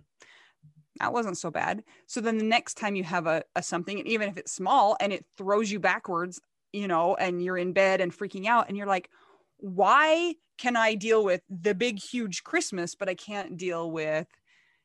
that 1.01 1.12
wasn't 1.12 1.38
so 1.38 1.51
bad. 1.51 1.85
So 2.07 2.21
then 2.21 2.38
the 2.38 2.45
next 2.45 2.75
time 2.75 2.97
you 2.97 3.05
have 3.05 3.27
a, 3.27 3.43
a 3.55 3.62
something, 3.62 3.99
and 3.99 4.09
even 4.09 4.29
if 4.29 4.37
it's 4.37 4.53
small 4.53 4.97
and 5.01 5.12
it 5.12 5.25
throws 5.37 5.71
you 5.71 5.81
backwards, 5.81 6.40
you 6.73 6.88
know, 6.88 7.14
and 7.14 7.43
you're 7.43 7.59
in 7.59 7.73
bed 7.73 8.01
and 8.01 8.17
freaking 8.17 8.47
out, 8.47 8.69
and 8.69 8.77
you're 8.77 8.87
like, 8.87 9.09
why 9.59 10.35
can 10.59 10.77
I 10.77 10.95
deal 10.95 11.25
with 11.25 11.43
the 11.49 11.75
big, 11.75 12.01
huge 12.01 12.43
Christmas, 12.43 12.95
but 12.95 13.09
I 13.09 13.14
can't 13.14 13.57
deal 13.57 13.90
with 13.90 14.27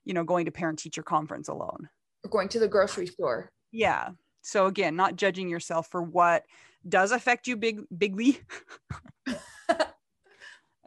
you 0.09 0.15
know, 0.15 0.23
going 0.23 0.45
to 0.45 0.51
parent 0.51 0.79
teacher 0.79 1.03
conference 1.03 1.47
alone. 1.47 1.87
Or 2.23 2.31
going 2.31 2.49
to 2.49 2.59
the 2.59 2.67
grocery 2.67 3.05
store. 3.05 3.51
Yeah. 3.71 4.09
So 4.41 4.65
again, 4.65 4.95
not 4.95 5.15
judging 5.15 5.49
yourself 5.49 5.87
for 5.87 6.01
what 6.01 6.45
does 6.87 7.11
affect 7.11 7.47
you 7.47 7.55
big 7.55 7.81
bigly. 7.95 8.39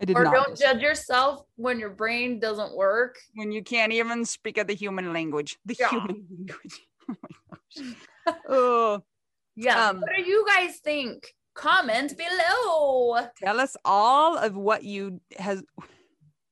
I 0.02 0.04
did 0.04 0.16
or 0.16 0.24
not 0.24 0.34
don't 0.34 0.58
judge 0.58 0.82
yourself 0.82 1.46
when 1.54 1.78
your 1.78 1.90
brain 1.90 2.40
doesn't 2.40 2.76
work. 2.76 3.18
When 3.36 3.52
you 3.52 3.62
can't 3.62 3.92
even 3.92 4.24
speak 4.24 4.58
of 4.58 4.66
the 4.66 4.74
human 4.74 5.12
language. 5.12 5.58
The 5.64 5.76
yeah. 5.78 5.90
human 5.90 6.26
language. 6.30 6.80
Oh 7.08 7.14
my 7.22 7.28
gosh. 7.84 7.96
oh. 8.48 9.02
Yeah. 9.54 9.90
Um, 9.90 10.00
what 10.00 10.16
do 10.16 10.22
you 10.22 10.46
guys 10.48 10.78
think? 10.78 11.34
Comment 11.52 12.10
below. 12.16 13.18
Tell 13.36 13.60
us 13.60 13.76
all 13.84 14.38
of 14.38 14.56
what 14.56 14.82
you 14.82 15.20
has 15.36 15.62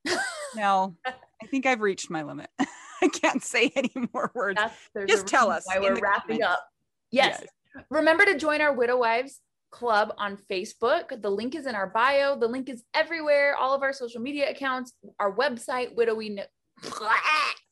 no. 0.55 0.95
I 1.07 1.47
think 1.47 1.65
I've 1.65 1.81
reached 1.81 2.11
my 2.11 2.23
limit. 2.23 2.51
I 2.61 3.09
can't 3.09 3.43
say 3.43 3.73
any 3.75 3.91
more 4.13 4.31
words. 4.35 4.61
Just 5.09 5.27
tell 5.27 5.51
us. 5.51 5.65
Why 5.67 5.79
we're 5.79 5.99
wrapping 5.99 6.41
comments. 6.41 6.47
up. 6.47 6.69
Yes. 7.11 7.39
yes. 7.41 7.85
Remember 7.89 8.27
to 8.27 8.37
join 8.37 8.61
our 8.61 8.75
Widow 8.75 8.99
Wives 8.99 9.41
Club 9.71 10.13
on 10.19 10.37
Facebook. 10.51 11.21
The 11.23 11.31
link 11.31 11.55
is 11.55 11.67
in 11.67 11.75
our 11.75 11.89
bio. 11.89 12.39
The 12.39 12.49
link 12.49 12.69
is 12.69 12.83
everywhere. 12.95 13.57
All 13.57 13.75
of 13.75 13.83
our 13.83 13.93
social 13.93 14.21
media 14.21 14.51
accounts, 14.51 14.93
our 15.19 15.35
website, 15.35 15.97
Widowy. 15.97 16.35
No- 16.35 16.45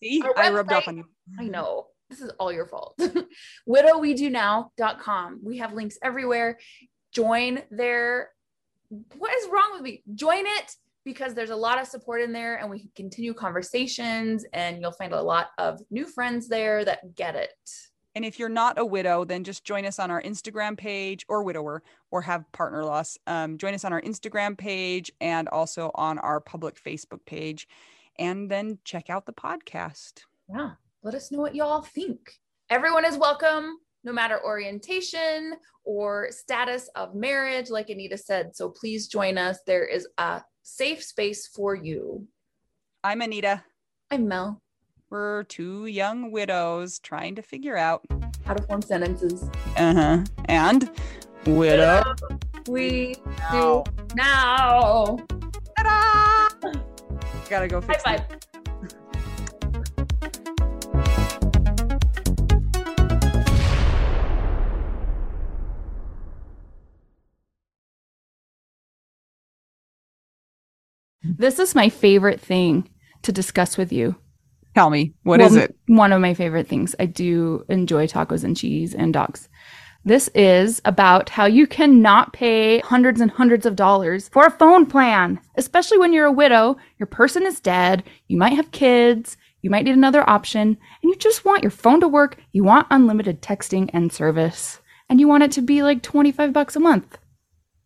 See, 0.02 0.22
website, 0.22 0.36
I 0.36 0.50
rubbed 0.50 0.72
off 0.72 0.88
on 0.88 0.98
you. 0.98 1.04
I 1.38 1.44
know. 1.44 1.86
This 2.10 2.20
is 2.20 2.30
all 2.38 2.52
your 2.52 2.66
fault. 2.66 2.98
widowwedonow.com. 3.68 5.40
We 5.42 5.58
have 5.58 5.72
links 5.74 5.98
everywhere. 6.02 6.58
Join 7.12 7.62
there. 7.70 8.30
What 9.16 9.34
is 9.34 9.48
wrong 9.50 9.72
with 9.74 9.82
me? 9.82 10.02
Join 10.14 10.46
it 10.46 10.74
because 11.04 11.34
there's 11.34 11.50
a 11.50 11.56
lot 11.56 11.80
of 11.80 11.86
support 11.86 12.22
in 12.22 12.32
there 12.32 12.56
and 12.56 12.70
we 12.70 12.80
can 12.80 12.90
continue 12.94 13.34
conversations 13.34 14.44
and 14.52 14.80
you'll 14.80 14.92
find 14.92 15.12
a 15.12 15.22
lot 15.22 15.48
of 15.58 15.80
new 15.90 16.06
friends 16.06 16.48
there 16.48 16.84
that 16.84 17.14
get 17.14 17.34
it. 17.34 17.52
And 18.18 18.24
if 18.24 18.36
you're 18.36 18.48
not 18.48 18.80
a 18.80 18.84
widow, 18.84 19.24
then 19.24 19.44
just 19.44 19.62
join 19.62 19.86
us 19.86 20.00
on 20.00 20.10
our 20.10 20.20
Instagram 20.20 20.76
page 20.76 21.24
or 21.28 21.44
widower 21.44 21.84
or 22.10 22.20
have 22.22 22.50
partner 22.50 22.82
loss. 22.82 23.16
Um, 23.28 23.58
join 23.58 23.74
us 23.74 23.84
on 23.84 23.92
our 23.92 24.02
Instagram 24.02 24.58
page 24.58 25.12
and 25.20 25.48
also 25.50 25.92
on 25.94 26.18
our 26.18 26.40
public 26.40 26.82
Facebook 26.82 27.24
page. 27.26 27.68
And 28.18 28.50
then 28.50 28.80
check 28.82 29.08
out 29.08 29.24
the 29.24 29.32
podcast. 29.32 30.22
Yeah. 30.52 30.70
Let 31.04 31.14
us 31.14 31.30
know 31.30 31.38
what 31.38 31.54
y'all 31.54 31.82
think. 31.82 32.18
Everyone 32.70 33.04
is 33.04 33.16
welcome, 33.16 33.76
no 34.02 34.12
matter 34.12 34.44
orientation 34.44 35.54
or 35.84 36.32
status 36.32 36.90
of 36.96 37.14
marriage, 37.14 37.70
like 37.70 37.88
Anita 37.88 38.18
said. 38.18 38.56
So 38.56 38.68
please 38.68 39.06
join 39.06 39.38
us. 39.38 39.60
There 39.64 39.84
is 39.84 40.08
a 40.18 40.42
safe 40.64 41.04
space 41.04 41.46
for 41.46 41.76
you. 41.76 42.26
I'm 43.04 43.20
Anita. 43.20 43.62
I'm 44.10 44.26
Mel. 44.26 44.60
We're 45.10 45.44
two 45.44 45.86
young 45.86 46.30
widows 46.30 46.98
trying 46.98 47.34
to 47.36 47.42
figure 47.42 47.76
out. 47.78 48.04
How 48.44 48.54
to 48.54 48.62
form 48.64 48.82
sentences. 48.82 49.48
Uh 49.76 49.94
huh. 49.94 50.24
And 50.46 50.90
widow. 51.46 52.02
We 52.68 53.16
Now. 53.38 53.84
do 53.86 54.06
now. 54.14 55.16
Ta-da! 55.78 56.72
Gotta 57.48 57.68
go 57.68 57.80
High 57.80 57.86
fix 57.86 58.02
five. 58.02 58.20
it. 58.30 58.44
This 71.22 71.58
is 71.58 71.74
my 71.74 71.88
favorite 71.88 72.40
thing 72.40 72.88
to 73.22 73.32
discuss 73.32 73.76
with 73.76 73.92
you. 73.92 74.16
Tell 74.78 74.90
me, 74.90 75.12
what 75.24 75.40
Well, 75.40 75.48
is 75.48 75.56
it? 75.56 75.74
One 75.88 76.12
of 76.12 76.20
my 76.20 76.34
favorite 76.34 76.68
things. 76.68 76.94
I 77.00 77.06
do 77.06 77.64
enjoy 77.68 78.06
tacos 78.06 78.44
and 78.44 78.56
cheese 78.56 78.94
and 78.94 79.12
dogs. 79.12 79.48
This 80.04 80.28
is 80.36 80.80
about 80.84 81.30
how 81.30 81.46
you 81.46 81.66
cannot 81.66 82.32
pay 82.32 82.78
hundreds 82.78 83.20
and 83.20 83.28
hundreds 83.28 83.66
of 83.66 83.74
dollars 83.74 84.28
for 84.28 84.46
a 84.46 84.52
phone 84.52 84.86
plan, 84.86 85.40
especially 85.56 85.98
when 85.98 86.12
you're 86.12 86.26
a 86.26 86.30
widow, 86.30 86.76
your 86.96 87.08
person 87.08 87.44
is 87.44 87.58
dead, 87.58 88.04
you 88.28 88.36
might 88.36 88.52
have 88.52 88.70
kids, 88.70 89.36
you 89.62 89.68
might 89.68 89.84
need 89.84 89.96
another 89.96 90.22
option, 90.30 90.68
and 90.68 91.10
you 91.10 91.16
just 91.16 91.44
want 91.44 91.64
your 91.64 91.72
phone 91.72 91.98
to 91.98 92.06
work, 92.06 92.36
you 92.52 92.62
want 92.62 92.86
unlimited 92.88 93.42
texting 93.42 93.90
and 93.92 94.12
service, 94.12 94.80
and 95.08 95.18
you 95.18 95.26
want 95.26 95.42
it 95.42 95.50
to 95.50 95.60
be 95.60 95.82
like 95.82 96.02
25 96.02 96.52
bucks 96.52 96.76
a 96.76 96.80
month. 96.80 97.18